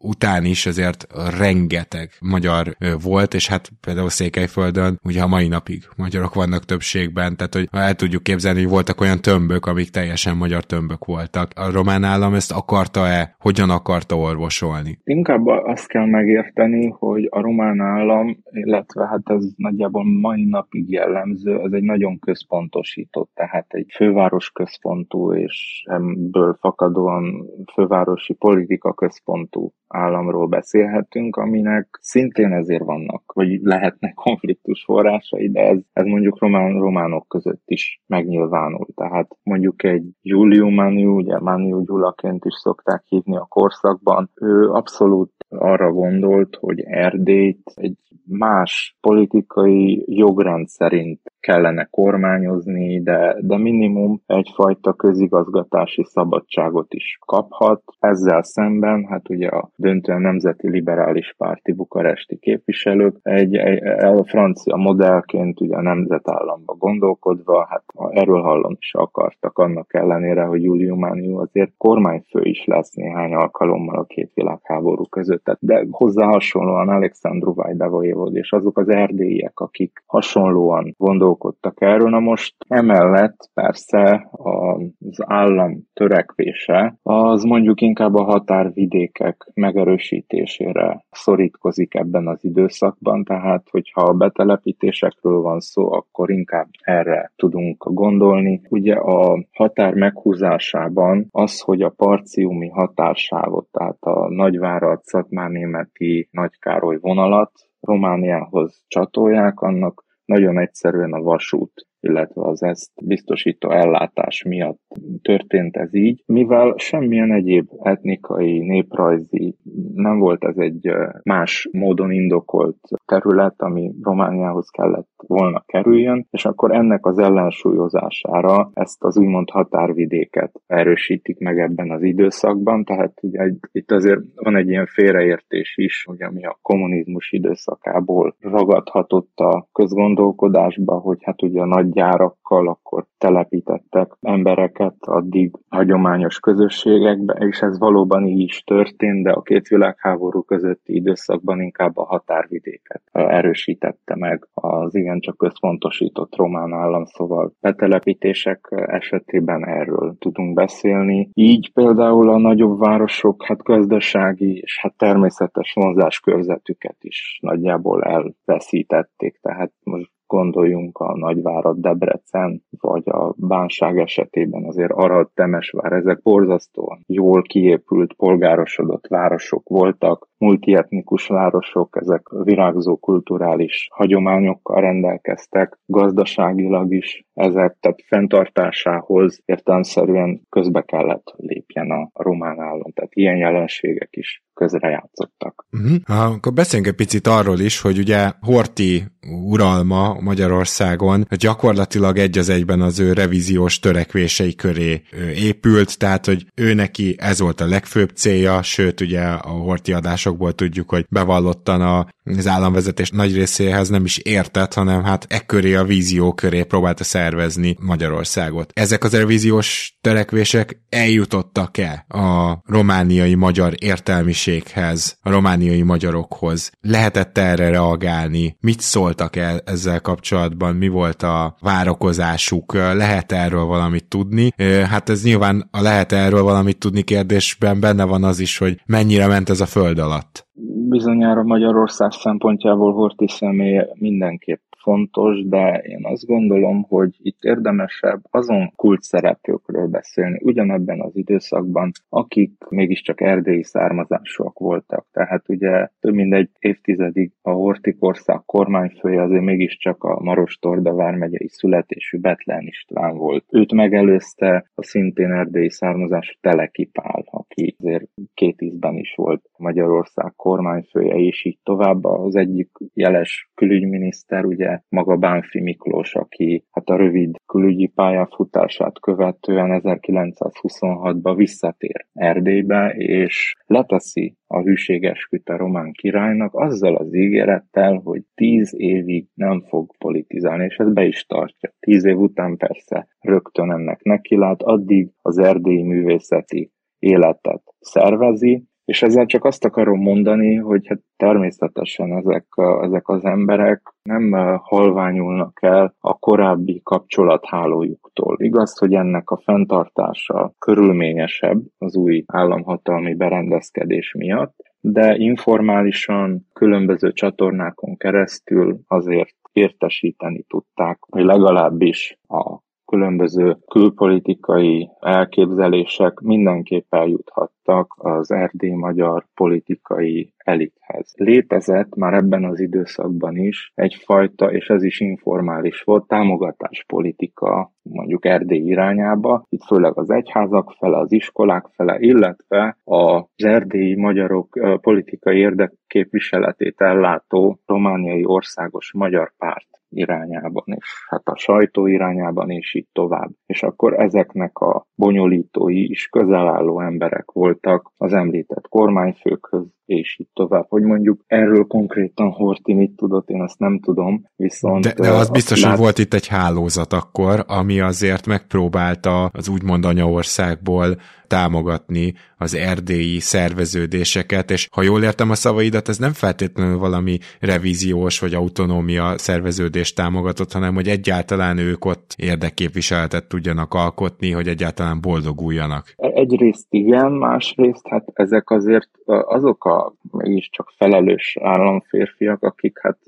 [0.00, 1.06] után is azért
[1.38, 7.54] rengeteg magyar volt, és hát például Székelyföldön ugye a mai napig magyarok vannak többségben, tehát
[7.54, 11.50] hogy el tudjuk képzelni, hogy voltak olyan tömbök, amik teljesen magyar tömbök voltak.
[11.54, 14.98] A román állam ezt akarta-e, hogyan akarta orvosolni?
[15.04, 21.60] Inkább azt kell megérteni, hogy a román állam, illetve hát ez nagyjából mai napig jellemző,
[21.60, 30.46] ez egy nagyon központosított, tehát egy főváros központú, és ebből fakadóan fővárosi politika központú államról
[30.46, 37.28] beszélhetünk, aminek szintén ezért vannak, vagy lehetnek konfliktus forrásai, de ez, ez mondjuk román, románok
[37.28, 38.86] között is megnyilvánul.
[38.94, 45.32] Tehát mondjuk egy Giulio Manu, ugye Manu Gyulaként is szokták hívni a korszakban, ő abszolút
[45.48, 54.92] arra gondolt, hogy Erdélyt egy más politikai jogrend szerint kellene kormányozni, de, de minimum egyfajta
[54.92, 57.82] közigazgatási szabadságot is kaphat.
[58.00, 64.76] Ezzel szemben, hát ugye a döntően nemzeti liberális párti bukaresti képviselők egy, egy, egy francia
[64.76, 71.38] modellként ugye a nemzetállamba gondolkodva, hát erről hallom is akartak, annak ellenére, hogy Giulio Mániu
[71.38, 75.56] azért kormányfő is lesz néhány alkalommal a két világháború között.
[75.60, 80.94] De hozzá hasonlóan Alexandru Vajdavoévod és azok az erdélyiek, akik hasonlóan
[81.30, 82.08] gondolkodtak erről.
[82.08, 92.26] Na most emellett persze az állam törekvése az mondjuk inkább a határvidékek megerősítésére szorítkozik ebben
[92.26, 98.60] az időszakban, tehát hogyha a betelepítésekről van szó, akkor inkább erre tudunk gondolni.
[98.68, 107.52] Ugye a határ meghúzásában az, hogy a parciumi határsávot, tehát a Nagyvárad, Szatmár-németi Nagykároly vonalat
[107.80, 114.80] Romániához csatolják, annak nagyon egyszerűen a vasút illetve az ezt biztosító ellátás miatt
[115.22, 119.56] történt ez így, mivel semmilyen egyéb etnikai, néprajzi,
[119.94, 120.90] nem volt ez egy
[121.22, 129.04] más módon indokolt terület, ami Romániához kellett volna kerüljön, és akkor ennek az ellensúlyozására ezt
[129.04, 134.86] az úgymond határvidéket erősítik meg ebben az időszakban, tehát ugye itt azért van egy ilyen
[134.86, 141.89] félreértés is, hogy ami a kommunizmus időszakából ragadhatott a közgondolkodásba, hogy hát ugye a nagy
[141.92, 149.42] gyárakkal, akkor telepítettek embereket addig hagyományos közösségekbe, és ez valóban így is történt, de a
[149.42, 157.52] két világháború közötti időszakban inkább a határvidéket erősítette meg az igencsak központosított román állam, szóval
[157.60, 161.30] betelepítések esetében erről tudunk beszélni.
[161.34, 169.72] Így például a nagyobb városok hát gazdasági és hát természetes vonzáskörzetüket is nagyjából elveszítették, tehát
[169.82, 177.42] most gondoljunk a Nagyvárad, Debrecen, vagy a Bánság esetében azért Arad, Temesvár, ezek borzasztóan jól
[177.42, 188.02] kiépült, polgárosodott városok voltak, multietnikus városok, ezek virágzó kulturális hagyományokkal rendelkeztek, gazdaságilag is ezek, tehát
[188.06, 195.66] fenntartásához értelemszerűen közbe kellett lépjen a román állam, tehát ilyen jelenségek is közrejátszottak.
[195.72, 196.32] Uh-huh.
[196.34, 199.02] Akkor beszéljünk egy picit arról is, hogy ugye Horti
[199.44, 205.02] uralma Magyarországon gyakorlatilag egy az egyben az ő revíziós törekvései köré
[205.34, 210.52] épült, tehát hogy ő neki ez volt a legfőbb célja, sőt ugye a Horti adásokból
[210.52, 215.74] tudjuk, hogy bevallottan a, az államvezetés nagy részéhez nem is értett, hanem hát e köré
[215.74, 218.70] a vízió köré próbálta szervezni Magyarországot.
[218.74, 226.70] Ezek az revíziós törekvések eljutottak-e a romániai magyar értelmiséghez, a romániai magyarokhoz?
[226.80, 228.56] Lehetett erre reagálni?
[228.60, 230.74] Mit szóltak el ezzel kapcsolatban?
[230.74, 232.74] Mi volt a várakozásuk?
[232.74, 234.50] Lehet erről valamit tudni?
[234.90, 239.26] Hát ez nyilván a lehet erről valamit tudni kérdésben benne van az is, hogy mennyire
[239.26, 240.48] ment ez a föld alatt.
[240.88, 248.72] Bizonyára Magyarország szempontjából Horti személye mindenképp fontos, de én azt gondolom, hogy itt érdemesebb azon
[248.76, 255.06] kult szereplőkről beszélni ugyanebben az időszakban, akik mégiscsak erdélyi származásúak voltak.
[255.12, 262.18] Tehát ugye több mint egy évtizedig a Hortikország kormányfője azért mégiscsak a Maros-Torda vármegyei születésű
[262.18, 263.44] Betlen István volt.
[263.50, 270.32] Őt megelőzte a szintén erdélyi származású Teleki Pál, aki azért két ízben is volt Magyarország
[270.36, 272.04] kormányfője, és így tovább.
[272.04, 279.80] Az egyik jeles külügyminiszter, ugye maga Bánfi Miklós, aki hát a rövid külügyi pályafutását követően
[279.84, 288.74] 1926-ban visszatér Erdélybe, és leteszi a hűségesküt a román királynak azzal az ígérettel, hogy tíz
[288.76, 291.72] évig nem fog politizálni, és ez be is tartja.
[291.80, 299.26] Tíz év után persze rögtön ennek nekilát, addig az erdélyi művészeti életet szervezi, és ezzel
[299.26, 302.46] csak azt akarom mondani, hogy hát természetesen ezek,
[302.80, 304.32] ezek az emberek nem
[304.62, 308.36] halványulnak el a korábbi kapcsolathálójuktól.
[308.38, 317.96] Igaz, hogy ennek a fenntartása körülményesebb az új államhatalmi berendezkedés miatt, de informálisan különböző csatornákon
[317.96, 322.58] keresztül azért értesíteni tudták, hogy legalábbis a
[322.90, 331.12] különböző külpolitikai elképzelések mindenképp eljuthattak az erdély magyar politikai elithez.
[331.16, 338.64] Létezett már ebben az időszakban is egyfajta, és ez is informális volt, támogatáspolitika mondjuk Erdély
[338.64, 346.80] irányába, itt főleg az egyházak fele, az iskolák fele, illetve az erdélyi magyarok politikai érdekképviseletét
[346.80, 353.30] ellátó romániai országos magyar párt irányában, és hát a sajtó irányában, és így tovább.
[353.46, 360.66] És akkor ezeknek a bonyolítói is közelálló emberek voltak az említett kormányfőkhöz, és így tovább.
[360.68, 364.84] Hogy mondjuk erről konkrétan Horti mit tudott, én azt nem tudom, viszont...
[364.84, 365.70] De, de az biztos, lát...
[365.70, 370.96] hogy volt itt egy hálózat akkor, ami azért megpróbálta az úgymond anyaországból
[371.30, 378.18] támogatni az erdélyi szerveződéseket, és ha jól értem a szavaidat, ez nem feltétlenül valami revíziós
[378.18, 385.94] vagy autonómia szerveződést támogatott, hanem hogy egyáltalán ők ott érdekképviseletet tudjanak alkotni, hogy egyáltalán boldoguljanak.
[385.96, 392.98] Egyrészt igen, másrészt hát ezek azért azok a mégiscsak felelős államférfiak, akik hát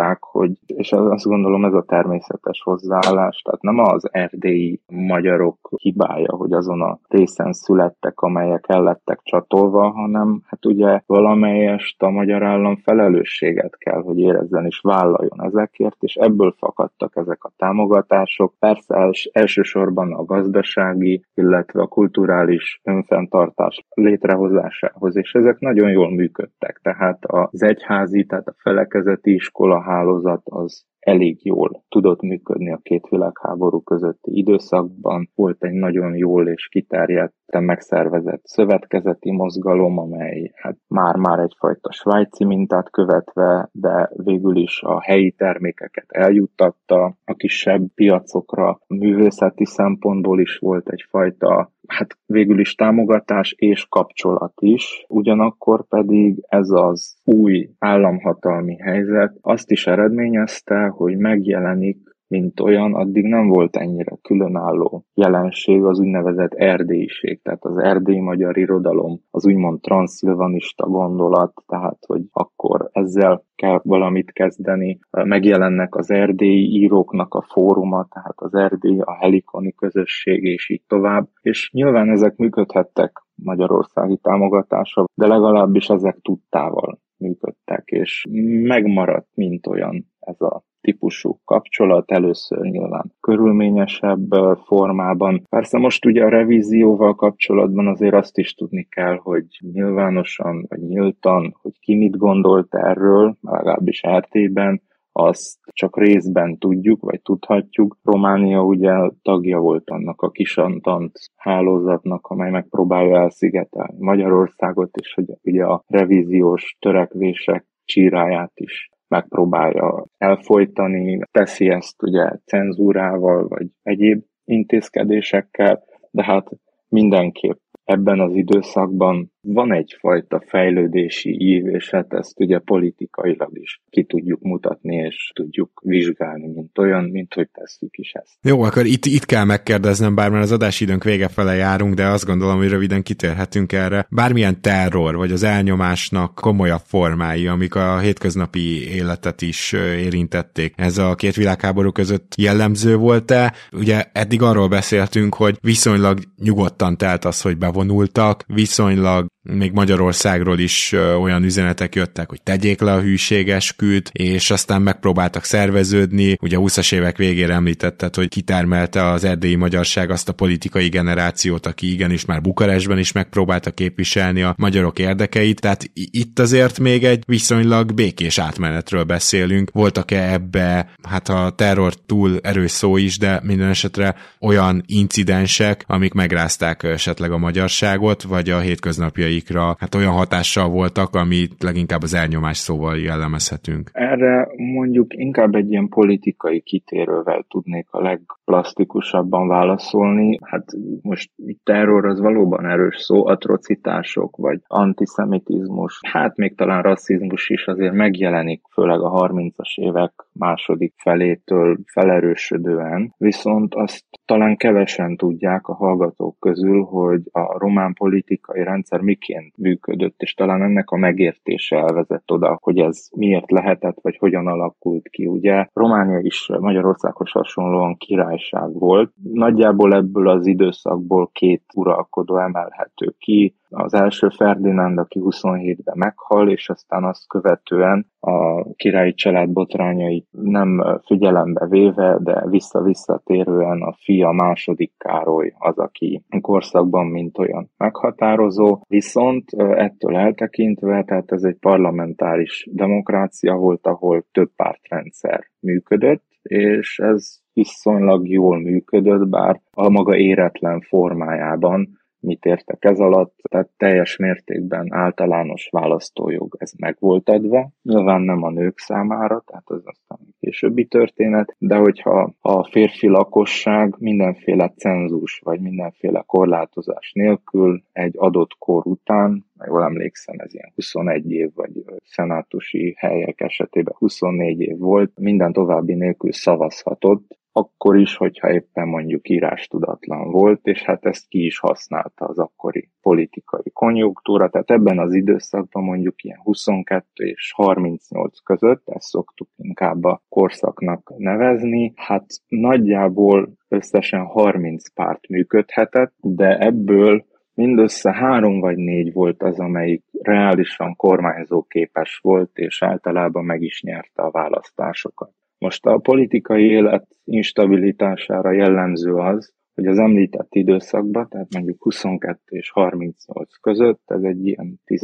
[0.00, 6.36] belátták, hogy, és azt gondolom ez a természetes hozzáállás, tehát nem az erdélyi magyarok hibája,
[6.36, 12.42] hogy azon a részen születtek, amelyek el lettek csatolva, hanem hát ugye valamelyest a magyar
[12.42, 18.54] állam felelősséget kell, hogy érezzen és vállaljon ezekért, és ebből fakadtak ezek a támogatások.
[18.58, 26.80] Persze els, elsősorban a gazdasági, illetve a kulturális önfenntartás létrehozásához, és ezek nagyon jól működtek.
[26.82, 33.06] Tehát az egyházi, tehát a felekezeti iskola hálózat az elég jól tudott működni a két
[33.08, 35.30] világháború közötti időszakban.
[35.34, 42.90] Volt egy nagyon jól és kiterjedt megszervezett szövetkezeti mozgalom, amely hát már-már egyfajta svájci mintát
[42.90, 48.80] követve, de végül is a helyi termékeket eljuttatta a kisebb piacokra.
[48.86, 56.68] Művészeti szempontból is volt egyfajta hát végül is támogatás és kapcsolat is, ugyanakkor pedig ez
[56.70, 64.16] az új államhatalmi helyzet azt is eredményezte, hogy megjelenik mint olyan, addig nem volt ennyire
[64.22, 71.98] különálló jelenség az úgynevezett erdélyiség, tehát az erdélyi magyar irodalom, az úgymond transzilvanista gondolat, tehát
[72.06, 74.98] hogy akkor ezzel kell valamit kezdeni.
[75.10, 81.28] Megjelennek az erdélyi íróknak a fóruma, tehát az erdély, a helikoni közösség, és így tovább.
[81.40, 88.26] És nyilván ezek működhettek magyarországi támogatása, de legalábbis ezek tudtával működtek, és
[88.62, 94.30] megmaradt, mint olyan ez a típusú kapcsolat, először nyilván körülményesebb
[94.64, 95.42] formában.
[95.48, 101.56] Persze most ugye a revízióval kapcsolatban azért azt is tudni kell, hogy nyilvánosan vagy nyíltan,
[101.62, 107.98] hogy ki mit gondolt erről, legalábbis RT-ben, azt csak részben tudjuk, vagy tudhatjuk.
[108.02, 115.64] Románia ugye tagja volt annak a kisantant hálózatnak, amely megpróbálja elszigetelni Magyarországot, és hogy ugye
[115.64, 126.24] a revíziós törekvések csíráját is megpróbálja elfolytani, teszi ezt ugye cenzúrával, vagy egyéb intézkedésekkel, de
[126.24, 126.48] hát
[126.88, 134.04] mindenképp ebben az időszakban van egyfajta fejlődési ív, és hát ezt ugye politikailag is ki
[134.04, 138.38] tudjuk mutatni, és tudjuk vizsgálni, mint olyan, mint hogy tesszük is ezt.
[138.42, 142.26] Jó, akkor itt, itt kell megkérdeznem, bár már az adásidőnk vége fele járunk, de azt
[142.26, 144.06] gondolom, hogy röviden kitérhetünk erre.
[144.10, 151.14] Bármilyen terror, vagy az elnyomásnak komolyabb formái, amik a hétköznapi életet is érintették, ez a
[151.14, 153.54] két világháború között jellemző volt-e?
[153.72, 160.92] Ugye eddig arról beszéltünk, hogy viszonylag nyugodtan telt az, hogy bevonultak, viszonylag még Magyarországról is
[161.20, 166.36] olyan üzenetek jöttek, hogy tegyék le a hűségesküt, és aztán megpróbáltak szerveződni.
[166.40, 171.66] Ugye a 20-as évek végére említetted, hogy kitermelte az erdélyi magyarság azt a politikai generációt,
[171.66, 177.22] aki igenis már Bukarestben is megpróbálta képviselni a magyarok érdekeit, tehát itt azért még egy
[177.26, 179.70] viszonylag békés átmenetről beszélünk.
[179.70, 186.12] Voltak-e ebbe, hát a terror túl erős szó is, de minden esetre olyan incidensek, amik
[186.12, 192.14] megrázták esetleg a magyarságot, vagy a hétköznapjai céljaikra hát olyan hatással voltak, amit leginkább az
[192.14, 193.90] elnyomás szóval jellemezhetünk?
[193.92, 200.38] Erre mondjuk inkább egy ilyen politikai kitérővel tudnék a legplastikusabban válaszolni.
[200.44, 200.64] Hát
[201.02, 201.30] most
[201.64, 208.62] terror az valóban erős szó, atrocitások, vagy antiszemitizmus, hát még talán rasszizmus is azért megjelenik,
[208.72, 216.82] főleg a 30-as évek második felétől felerősödően, viszont azt talán kevesen tudják a hallgatók közül,
[216.82, 222.78] hogy a román politikai rendszer miként működött, és talán ennek a megértése elvezett oda, hogy
[222.78, 225.26] ez miért lehetett, vagy hogyan alakult ki.
[225.26, 229.12] Ugye Románia is Magyarországhoz hasonlóan királyság volt.
[229.32, 236.68] Nagyjából ebből az időszakból két uralkodó emelhető ki, az első Ferdinánd, aki 27-ben meghal, és
[236.68, 244.92] aztán azt követően a királyi család botrányait nem figyelembe véve, de vissza-visszatérően a fia második
[244.98, 253.54] Károly az, aki korszakban mint olyan meghatározó, viszont ettől eltekintve, tehát ez egy parlamentáris demokrácia
[253.54, 261.99] volt, ahol több pártrendszer működött, és ez viszonylag jól működött, bár a maga éretlen formájában
[262.20, 268.42] mit értek ez alatt, tehát teljes mértékben általános választójog ez meg volt adva, nyilván nem
[268.42, 275.40] a nők számára, tehát ez aztán későbbi történet, de hogyha a férfi lakosság mindenféle cenzus
[275.44, 281.70] vagy mindenféle korlátozás nélkül egy adott kor után, jól emlékszem, ez ilyen 21 év, vagy
[282.04, 289.28] szenátusi helyek esetében 24 év volt, minden további nélkül szavazhatott, akkor is, hogyha éppen mondjuk
[289.28, 295.14] írástudatlan volt, és hát ezt ki is használta az akkori politikai konjunktúra, tehát ebben az
[295.14, 303.52] időszakban mondjuk ilyen 22 és 38 között, ezt szoktuk inkább a korszaknak nevezni, hát nagyjából
[303.68, 307.24] összesen 30 párt működhetett, de ebből
[307.54, 314.22] mindössze három vagy négy volt az, amelyik reálisan kormányzóképes volt, és általában meg is nyerte
[314.22, 315.32] a választásokat.
[315.64, 322.70] Most a politikai élet instabilitására jellemző az, hogy az említett időszakban, tehát mondjuk 22 és
[322.70, 325.02] 38 között, ez egy ilyen 10,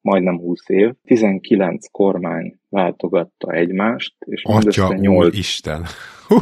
[0.00, 5.84] majdnem 20 év, 19 kormány váltogatta egymást, és Atya mindössze 8, Isten.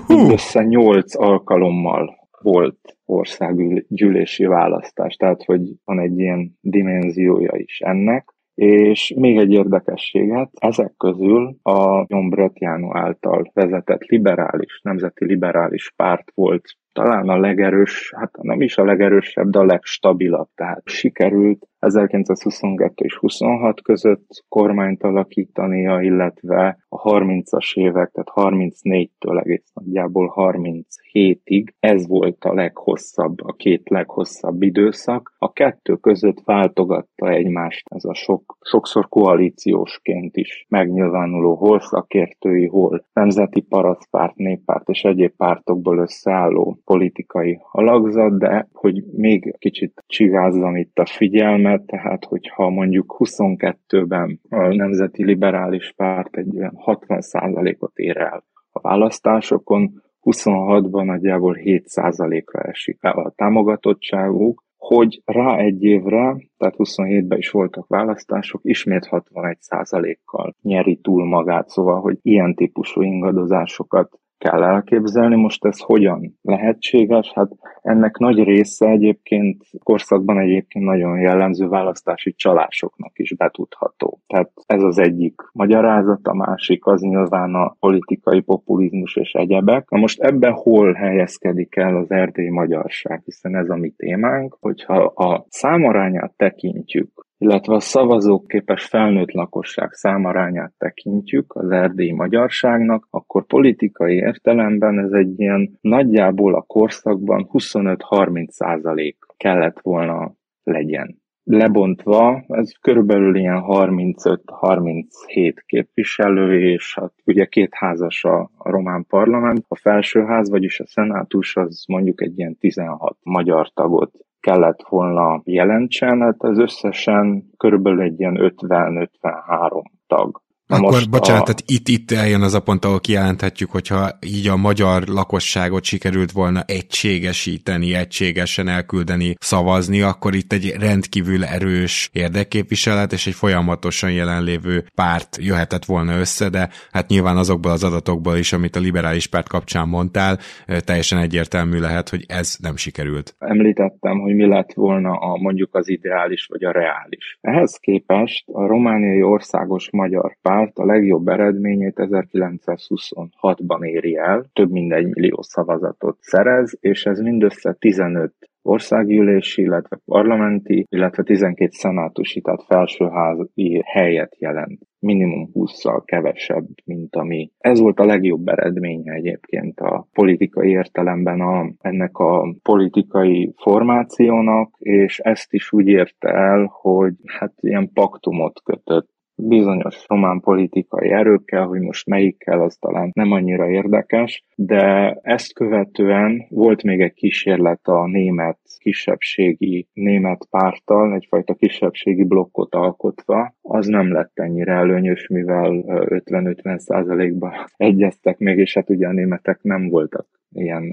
[0.09, 8.35] mindössze 8 alkalommal volt országgyűlési választás, tehát hogy van egy ilyen dimenziója is ennek.
[8.57, 16.33] És még egy érdekességet, ezek közül a John Bretiano által vezetett liberális, nemzeti liberális párt
[16.35, 20.49] volt talán a legerős, hát nem is a legerősebb, de a legstabilabb.
[20.55, 29.71] Tehát sikerült 1922 és 26 között kormányt alakítania, illetve a 30-as évek, tehát 34-től egész
[29.75, 35.35] nagyjából 37-ig ez volt a leghosszabb, a két leghosszabb időszak.
[35.39, 43.07] A kettő között váltogatta egymást ez a sok, sokszor koalíciósként is megnyilvánuló hol szakértői, hol
[43.13, 50.99] nemzeti parasztpárt, néppárt és egyéb pártokból összeálló politikai alakzat, de hogy még kicsit csigázzam itt
[50.99, 58.45] a figyelmet, tehát hogyha mondjuk 22-ben a Nemzeti Liberális Párt egy olyan 60%-ot ér el
[58.73, 67.39] a választásokon, 26-ban nagyjából 7%-ra esik el a támogatottságuk, hogy rá egy évre, tehát 27-ben
[67.39, 75.37] is voltak választások, ismét 61%-kal nyeri túl magát, szóval, hogy ilyen típusú ingadozásokat kell elképzelni.
[75.37, 77.33] Most ez hogyan lehetséges?
[77.35, 77.49] Hát
[77.83, 84.21] ennek nagy része egyébként korszakban egyébként nagyon jellemző választási csalásoknak is betudható.
[84.27, 89.91] Tehát ez az egyik magyarázat, a másik az nyilván a politikai populizmus és egyebek.
[89.91, 95.05] Na most ebben hol helyezkedik el az erdélyi magyarság, hiszen ez a mi témánk, hogyha
[95.05, 104.15] a számarányát tekintjük illetve a szavazóképes felnőtt lakosság számarányát tekintjük az erdélyi magyarságnak, akkor politikai
[104.15, 111.25] értelemben ez egy ilyen nagyjából a korszakban 25-30 százalék kellett volna legyen.
[111.49, 119.77] Lebontva, ez körülbelül ilyen 35-37 képviselő, és hát ugye két házas a, román parlament, a
[119.77, 126.45] felsőház, vagyis a szenátus az mondjuk egy ilyen 16 magyar tagot kellett volna jelentsen, hát
[126.45, 130.43] ez összesen körülbelül egy ilyen 50-53 tag.
[130.67, 131.45] Na Akkor most bocsánat, a...
[131.45, 136.33] tehát itt, itt eljön az a pont, ahol kijelenthetjük, hogyha így a magyar lakosságot sikerült
[136.33, 144.85] volna egységesíteni, egységesen elküldeni, szavazni, akkor itt egy rendkívül erős érdekképviselet és egy folyamatosan jelenlévő
[144.95, 149.49] párt jöhetett volna össze, de hát nyilván azokból az adatokból is, amit a liberális párt
[149.49, 150.39] kapcsán mondtál,
[150.85, 153.35] teljesen egyértelmű lehet, hogy ez nem sikerült.
[153.39, 157.39] Említettem, hogy mi lett volna a mondjuk az ideális vagy a reális.
[157.41, 164.71] Ehhez képest a romániai országos magyar párt párt a legjobb eredményét 1926-ban éri el, több
[164.71, 168.33] mint egy millió szavazatot szerez, és ez mindössze 15
[168.63, 174.81] országgyűlési, illetve parlamenti, illetve 12 szenátusi, tehát felsőházi helyet jelent.
[174.99, 177.51] Minimum 20-szal kevesebb, mint ami.
[177.59, 185.19] Ez volt a legjobb eredménye egyébként a politikai értelemben a, ennek a politikai formációnak, és
[185.19, 191.81] ezt is úgy érte el, hogy hát ilyen paktumot kötött bizonyos román politikai erőkkel, hogy
[191.81, 198.07] most melyikkel, az talán nem annyira érdekes, de ezt követően volt még egy kísérlet a
[198.07, 206.79] német kisebbségi német párttal, egyfajta kisebbségi blokkot alkotva, az nem lett ennyire előnyös, mivel 50-50
[206.79, 210.27] százalékban egyeztek még, és hát ugye a németek nem voltak
[210.57, 210.93] ilyen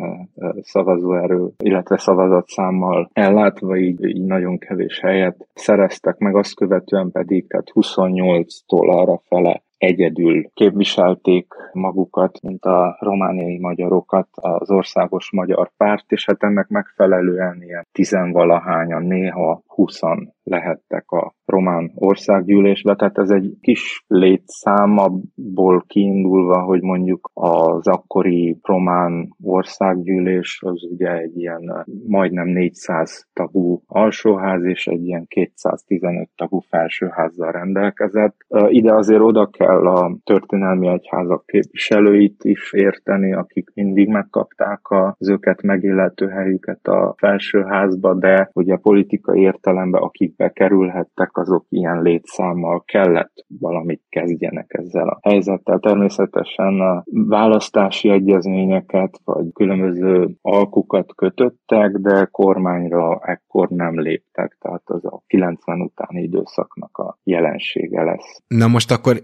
[0.61, 7.71] szavazóerő, illetve szavazatszámmal ellátva, így, így nagyon kevés helyet szereztek meg, azt követően pedig, tehát
[7.73, 16.25] 28-tól arra fele egyedül képviselték magukat, mint a romániai magyarokat az országos magyar párt, és
[16.25, 24.03] hát ennek megfelelően ilyen tizenvalahányan, néha huszan lehettek a román országgyűlésbe, tehát ez egy kis
[24.07, 33.81] létszámaból kiindulva, hogy mondjuk az akkori román országgyűlés az ugye egy ilyen majdnem 400 tagú
[33.87, 38.35] alsóház és egy ilyen 215 tagú felsőházzal rendelkezett.
[38.67, 45.61] Ide azért oda kell a történelmi egyházak képviselőit is érteni, akik mindig megkapták az őket
[45.61, 54.01] megillető helyüket a felsőházba, de ugye politikai értelemben akik bekerülhettek, azok ilyen létszámmal kellett valamit
[54.09, 55.79] kezdjenek ezzel a helyzettel.
[55.79, 65.05] Természetesen a választási egyezményeket vagy különböző alkukat kötöttek, de kormányra ekkor nem léptek, tehát az
[65.05, 68.41] a 90 utáni időszaknak a jelensége lesz.
[68.47, 69.15] Na most akkor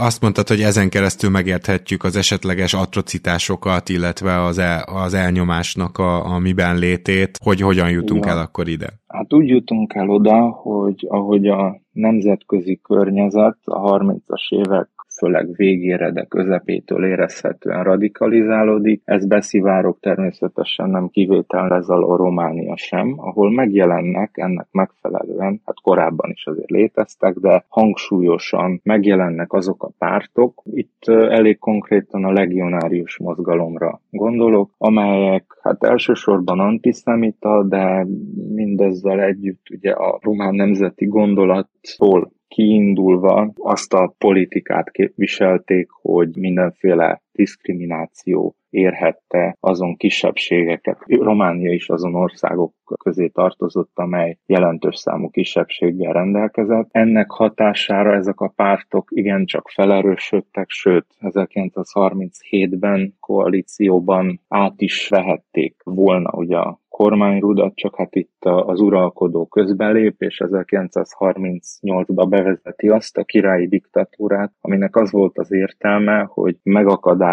[0.00, 6.34] azt mondtad, hogy ezen keresztül megérthetjük az esetleges atrocitásokat, illetve az, el, az elnyomásnak a,
[6.34, 8.36] a miben létét, hogy hogyan jutunk Igen.
[8.36, 8.88] el akkor ide?
[9.08, 14.88] Hát úgy jutunk el oda, hogy ahogy a nemzetközi környezet a 30-as évek
[15.18, 19.02] főleg végére, de közepétől érezhetően radikalizálódik.
[19.04, 26.46] Ez beszivárok természetesen nem kivétel a Románia sem, ahol megjelennek ennek megfelelően, hát korábban is
[26.46, 34.70] azért léteztek, de hangsúlyosan megjelennek azok a pártok, itt elég konkrétan a legionárius mozgalomra gondolok,
[34.78, 38.06] amelyek hát elsősorban antiszemita, de
[38.54, 48.56] mindezzel együtt ugye a román nemzeti gondolattól kiindulva azt a politikát képviselték, hogy mindenféle diszkrimináció
[48.70, 50.98] érhette azon kisebbségeket.
[51.06, 56.88] Románia is azon országok közé tartozott, amely jelentős számú kisebbséggel rendelkezett.
[56.90, 66.56] Ennek hatására ezek a pártok igencsak felerősödtek, sőt 1937-ben koalícióban át is vehették volna ugye
[66.56, 74.52] a kormányrudat, csak hát itt az uralkodó közbelép, és 1938-ban bevezeti azt a királyi diktatúrát,
[74.60, 77.25] aminek az volt az értelme, hogy megakadályozza,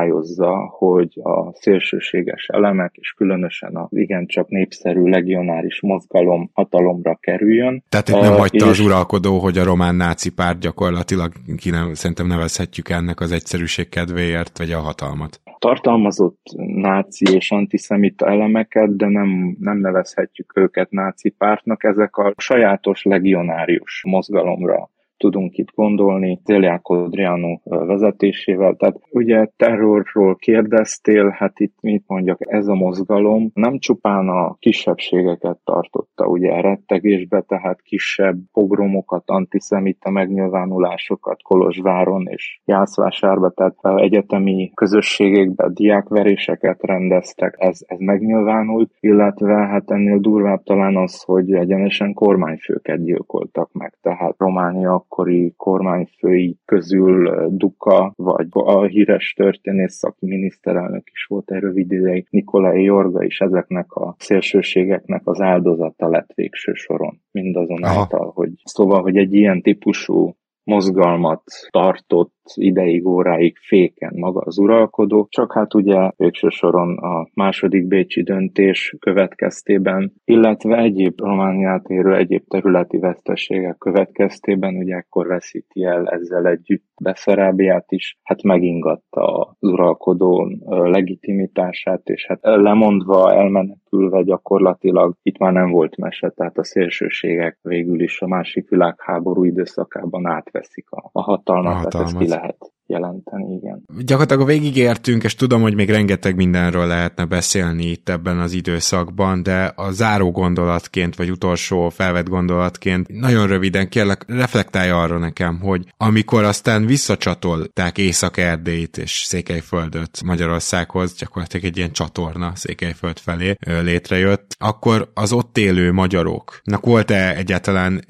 [0.69, 7.83] hogy a szélsőséges elemek, és különösen az igencsak népszerű legionáris mozgalom hatalomra kerüljön.
[7.89, 8.71] Tehát itt nem hagyta és...
[8.71, 13.89] az uralkodó, hogy a román náci párt gyakorlatilag ki nem, szerintem nevezhetjük ennek az egyszerűség
[13.89, 16.41] kedvéért, vagy a hatalmat tartalmazott
[16.75, 24.03] náci és antiszemita elemeket, de nem, nem nevezhetjük őket náci pártnak, ezek a sajátos legionárius
[24.07, 24.89] mozgalomra
[25.23, 28.75] tudunk itt gondolni Zéliá Kodriano vezetésével.
[28.75, 35.57] Tehát ugye terrorról kérdeztél, hát itt mit mondjak, ez a mozgalom nem csupán a kisebbségeket
[35.63, 46.81] tartotta ugye rettegésbe, tehát kisebb pogromokat, antiszemita megnyilvánulásokat Kolozsváron és Jászvásárba, tehát egyetemi közösségekben diákveréseket
[46.81, 53.93] rendeztek, ez, ez megnyilvánult, illetve hát ennél durvább talán az, hogy egyenesen kormányfőket gyilkoltak meg,
[54.01, 61.59] tehát Románia akkori kormányfői közül Duka, vagy a híres történész, aki miniszterelnök is volt egy
[61.59, 67.21] rövid ideig, Nikolai Jorga is ezeknek a szélsőségeknek az áldozata lett végső soron.
[67.31, 68.31] Mindazonáltal, Aha.
[68.35, 75.53] hogy szóval, hogy egy ilyen típusú mozgalmat tartott ideig, óráig féken maga az uralkodó, csak
[75.53, 82.97] hát ugye végső soron a második bécsi döntés következtében, illetve egyéb Romániát érő egyéb területi
[82.97, 89.21] veszteségek következtében, ugye ekkor veszíti el ezzel együtt Beszarábiát is, hát megingatta
[89.59, 96.63] az uralkodó legitimitását, és hát lemondva, elmenekülve gyakorlatilag itt már nem volt mese, tehát a
[96.63, 102.11] szélsőségek végül is a másik világháború időszakában átveszik a, a hatalmat, a hatalmat.
[102.33, 103.83] Lehet jelenteni, igen.
[103.97, 109.43] Gyakorlatilag a végigértünk, és tudom, hogy még rengeteg mindenről lehetne beszélni itt ebben az időszakban,
[109.43, 115.85] de a záró gondolatként, vagy utolsó felvett gondolatként nagyon röviden kérlek, reflektálj arra nekem, hogy
[115.97, 125.11] amikor aztán visszacsatolták Észak-Erdélyt és Székelyföldöt Magyarországhoz, gyakorlatilag egy ilyen csatorna Székelyföld felé létrejött, akkor
[125.13, 128.05] az ott élő magyaroknak volt-e egyáltalán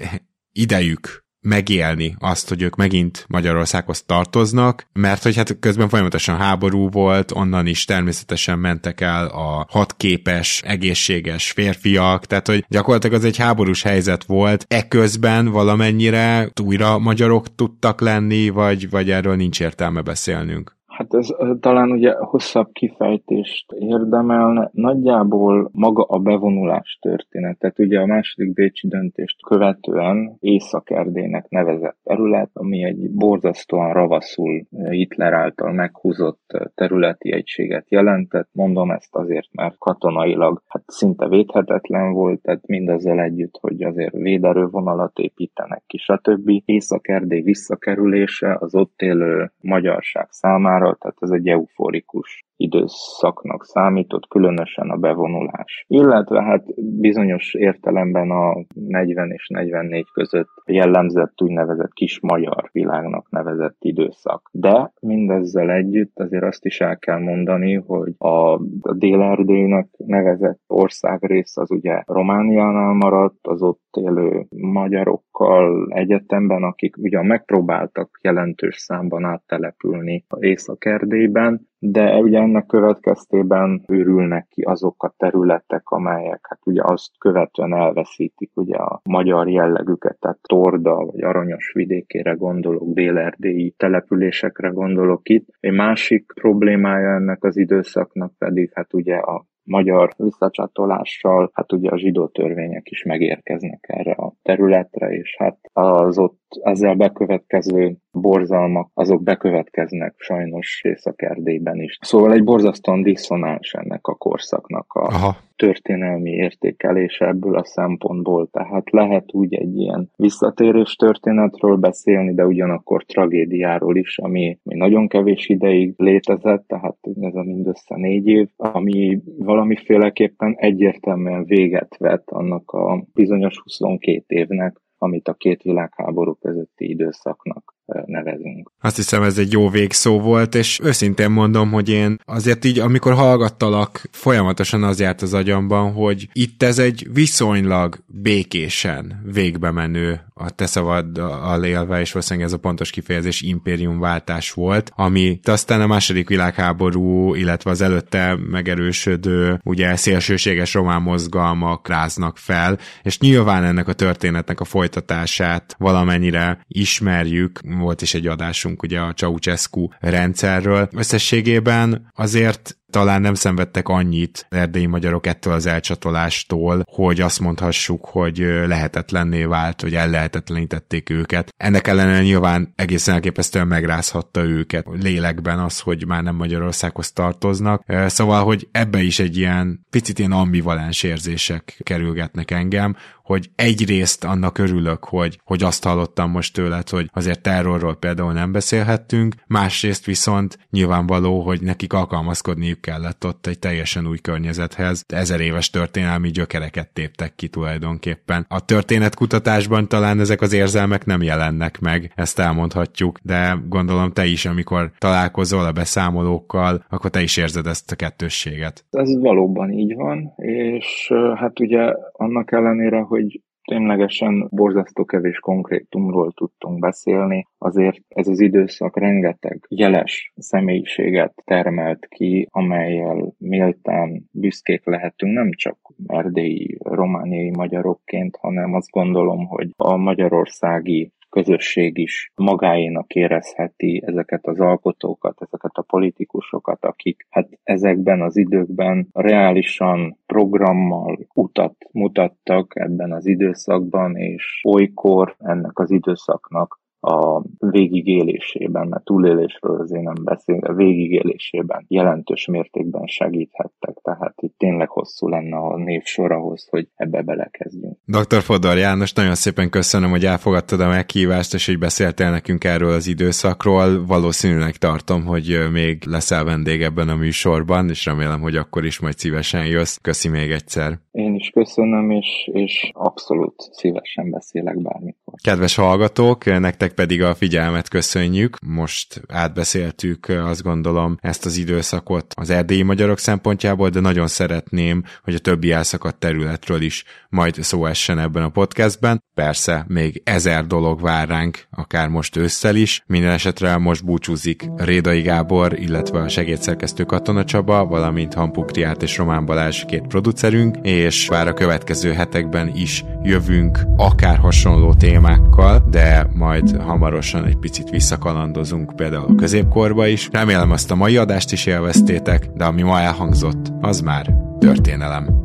[0.51, 7.31] idejük megélni azt, hogy ők megint Magyarországhoz tartoznak, mert hogy hát közben folyamatosan háború volt,
[7.31, 13.81] onnan is természetesen mentek el a hatképes, egészséges férfiak, tehát hogy gyakorlatilag az egy háborús
[13.81, 20.81] helyzet volt, eközben valamennyire újra magyarok tudtak lenni, vagy, vagy erről nincs értelme beszélnünk.
[20.93, 21.27] Hát ez
[21.59, 24.69] talán ugye hosszabb kifejtést érdemelne.
[24.73, 27.59] Nagyjából maga a bevonulás történet.
[27.59, 35.33] Tehát ugye a második Bécsi döntést követően Észak-Erdélynek nevezett terület, ami egy borzasztóan ravaszul Hitler
[35.33, 38.49] által meghúzott területi egységet jelentett.
[38.51, 45.17] Mondom ezt azért, mert katonailag hát szinte védhetetlen volt, tehát mindazzal együtt, hogy azért véderővonalat
[45.17, 46.51] építenek ki, stb.
[46.65, 54.89] Észak-Erdély visszakerülése az ott élő magyarság számára számára, tehát ez egy euforikus időszaknak számított, különösen
[54.89, 55.85] a bevonulás.
[55.87, 56.63] Illetve hát
[56.99, 64.49] bizonyos értelemben a 40 és 44 között jellemzett úgynevezett kis magyar világnak nevezett időszak.
[64.51, 71.57] De mindezzel együtt azért azt is el kell mondani, hogy a, a Dél-Erdélynek nevezett országrész
[71.57, 80.25] az ugye Romániánál maradt, az ott élő magyarokkal egyetemben, akik ugyan megpróbáltak jelentős számban áttelepülni
[80.39, 87.73] Észak-Erdélyben, de ugye ennek következtében őrülnek ki azok a területek, amelyek hát ugye azt követően
[87.73, 95.47] elveszítik ugye a magyar jellegüket, tehát Torda vagy Aranyos vidékére gondolok, délerdélyi településekre gondolok itt.
[95.59, 101.97] Egy másik problémája ennek az időszaknak pedig hát ugye a magyar visszacsatolással, hát ugye a
[101.97, 109.23] zsidó törvények is megérkeznek erre a területre, és hát az ott ezzel bekövetkező borzalmak, azok
[109.23, 111.97] bekövetkeznek sajnos Észak-Erdélyben is.
[112.01, 115.35] Szóval egy borzasztóan diszonáns ennek a korszaknak a Aha.
[115.65, 118.47] Történelmi értékelése ebből a szempontból.
[118.51, 125.07] Tehát lehet úgy egy ilyen visszatérés történetről beszélni, de ugyanakkor tragédiáról is, ami, ami nagyon
[125.07, 132.71] kevés ideig létezett, tehát ez a mindössze négy év, ami valamiféleképpen egyértelműen véget vett annak
[132.71, 137.72] a bizonyos 22 évnek, amit a két világháború közötti időszaknak
[138.05, 138.71] nevezünk.
[138.81, 143.13] Azt hiszem ez egy jó végszó volt, és őszintén mondom, hogy én azért így, amikor
[143.13, 150.49] hallgattalak, folyamatosan az járt az agyamban, hogy itt ez egy viszonylag békésen végbe menő a
[150.49, 156.27] te szavaddal élve, és valószínűleg ez a pontos kifejezés impériumváltás volt, ami aztán a második
[156.27, 163.93] világháború, illetve az előtte megerősödő, ugye szélsőséges román mozgalmak ráznak fel, és nyilván ennek a
[163.93, 170.89] történetnek a folytatását valamennyire ismerjük, volt is egy adásunk ugye a Ceausescu rendszerről.
[170.91, 178.37] Összességében azért talán nem szenvedtek annyit erdélyi magyarok ettől az elcsatolástól, hogy azt mondhassuk, hogy
[178.67, 181.53] lehetetlenné vált, hogy ellehetetlenítették őket.
[181.57, 187.83] Ennek ellenére nyilván egészen elképesztően megrázhatta őket lélekben az, hogy már nem Magyarországhoz tartoznak.
[188.07, 194.57] Szóval, hogy ebbe is egy ilyen picit ilyen ambivalens érzések kerülgetnek engem, hogy egyrészt annak
[194.57, 200.57] örülök, hogy, hogy azt hallottam most tőled, hogy azért terrorról például nem beszélhettünk, másrészt viszont
[200.69, 205.03] nyilvánvaló, hogy nekik alkalmazkodniuk kellett ott egy teljesen új környezethez.
[205.07, 208.45] Ezer éves történelmi gyökereket téptek ki tulajdonképpen.
[208.49, 214.45] A történetkutatásban talán ezek az érzelmek nem jelennek meg, ezt elmondhatjuk, de gondolom te is,
[214.45, 218.85] amikor találkozol a beszámolókkal, akkor te is érzed ezt a kettősséget.
[218.89, 226.79] Ez valóban így van, és hát ugye annak ellenére, hogy ténylegesen borzasztó kevés konkrétumról tudtunk
[226.79, 235.49] beszélni, azért ez az időszak rengeteg jeles személyiséget termelt ki, amelyel méltán büszkék lehetünk nem
[235.51, 235.77] csak
[236.07, 244.59] erdélyi, romániai magyarokként, hanem azt gondolom, hogy a magyarországi közösség is magáénak érezheti ezeket az
[244.59, 253.25] alkotókat, ezeket a politikusokat, akik hát ezekben az időkben reálisan programmal utat mutattak ebben az
[253.25, 262.45] időszakban, és olykor ennek az időszaknak a végigélésében, mert túlélésről azért nem beszélve, végigélésében jelentős
[262.45, 267.97] mértékben segíthettek, tehát itt tényleg hosszú lenne a névsor ahhoz, hogy ebbe belekezdjünk.
[268.05, 268.41] Dr.
[268.41, 273.07] Fodor János, nagyon szépen köszönöm, hogy elfogadtad a meghívást, és hogy beszéltél nekünk erről az
[273.07, 274.05] időszakról.
[274.05, 279.17] Valószínűleg tartom, hogy még leszel vendég ebben a műsorban, és remélem, hogy akkor is majd
[279.17, 279.97] szívesen jössz.
[280.01, 280.99] Köszi még egyszer.
[281.11, 285.22] Én is köszönöm, és, és abszolút szívesen beszélek bármikor.
[285.41, 288.57] Kedves hallgatók, nektek pedig a figyelmet köszönjük.
[288.65, 295.33] Most átbeszéltük, azt gondolom, ezt az időszakot az erdélyi magyarok szempontjából, de nagyon szeretném, hogy
[295.33, 299.23] a többi elszakadt területről is majd szó essen ebben a podcastben.
[299.33, 303.03] Persze, még ezer dolog vár ránk, akár most ősszel is.
[303.07, 309.45] Minden esetre most búcsúzik Rédai Gábor, illetve a segédszerkesztő Katona Csaba, valamint Hampukriát és Román
[309.45, 314.93] Balázs két producerünk, és vár a következő hetekben is jövünk akár hasonló
[315.23, 320.29] témákkal, de majd hamarosan egy picit visszakalandozunk például a középkorba is.
[320.31, 325.41] Remélem azt a mai adást is élveztétek, de ami ma elhangzott, az már történelem.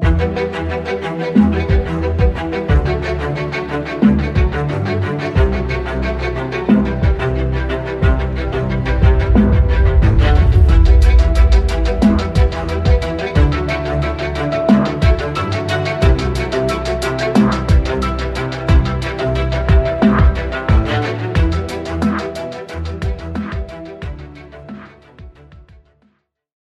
[0.00, 1.79] thank you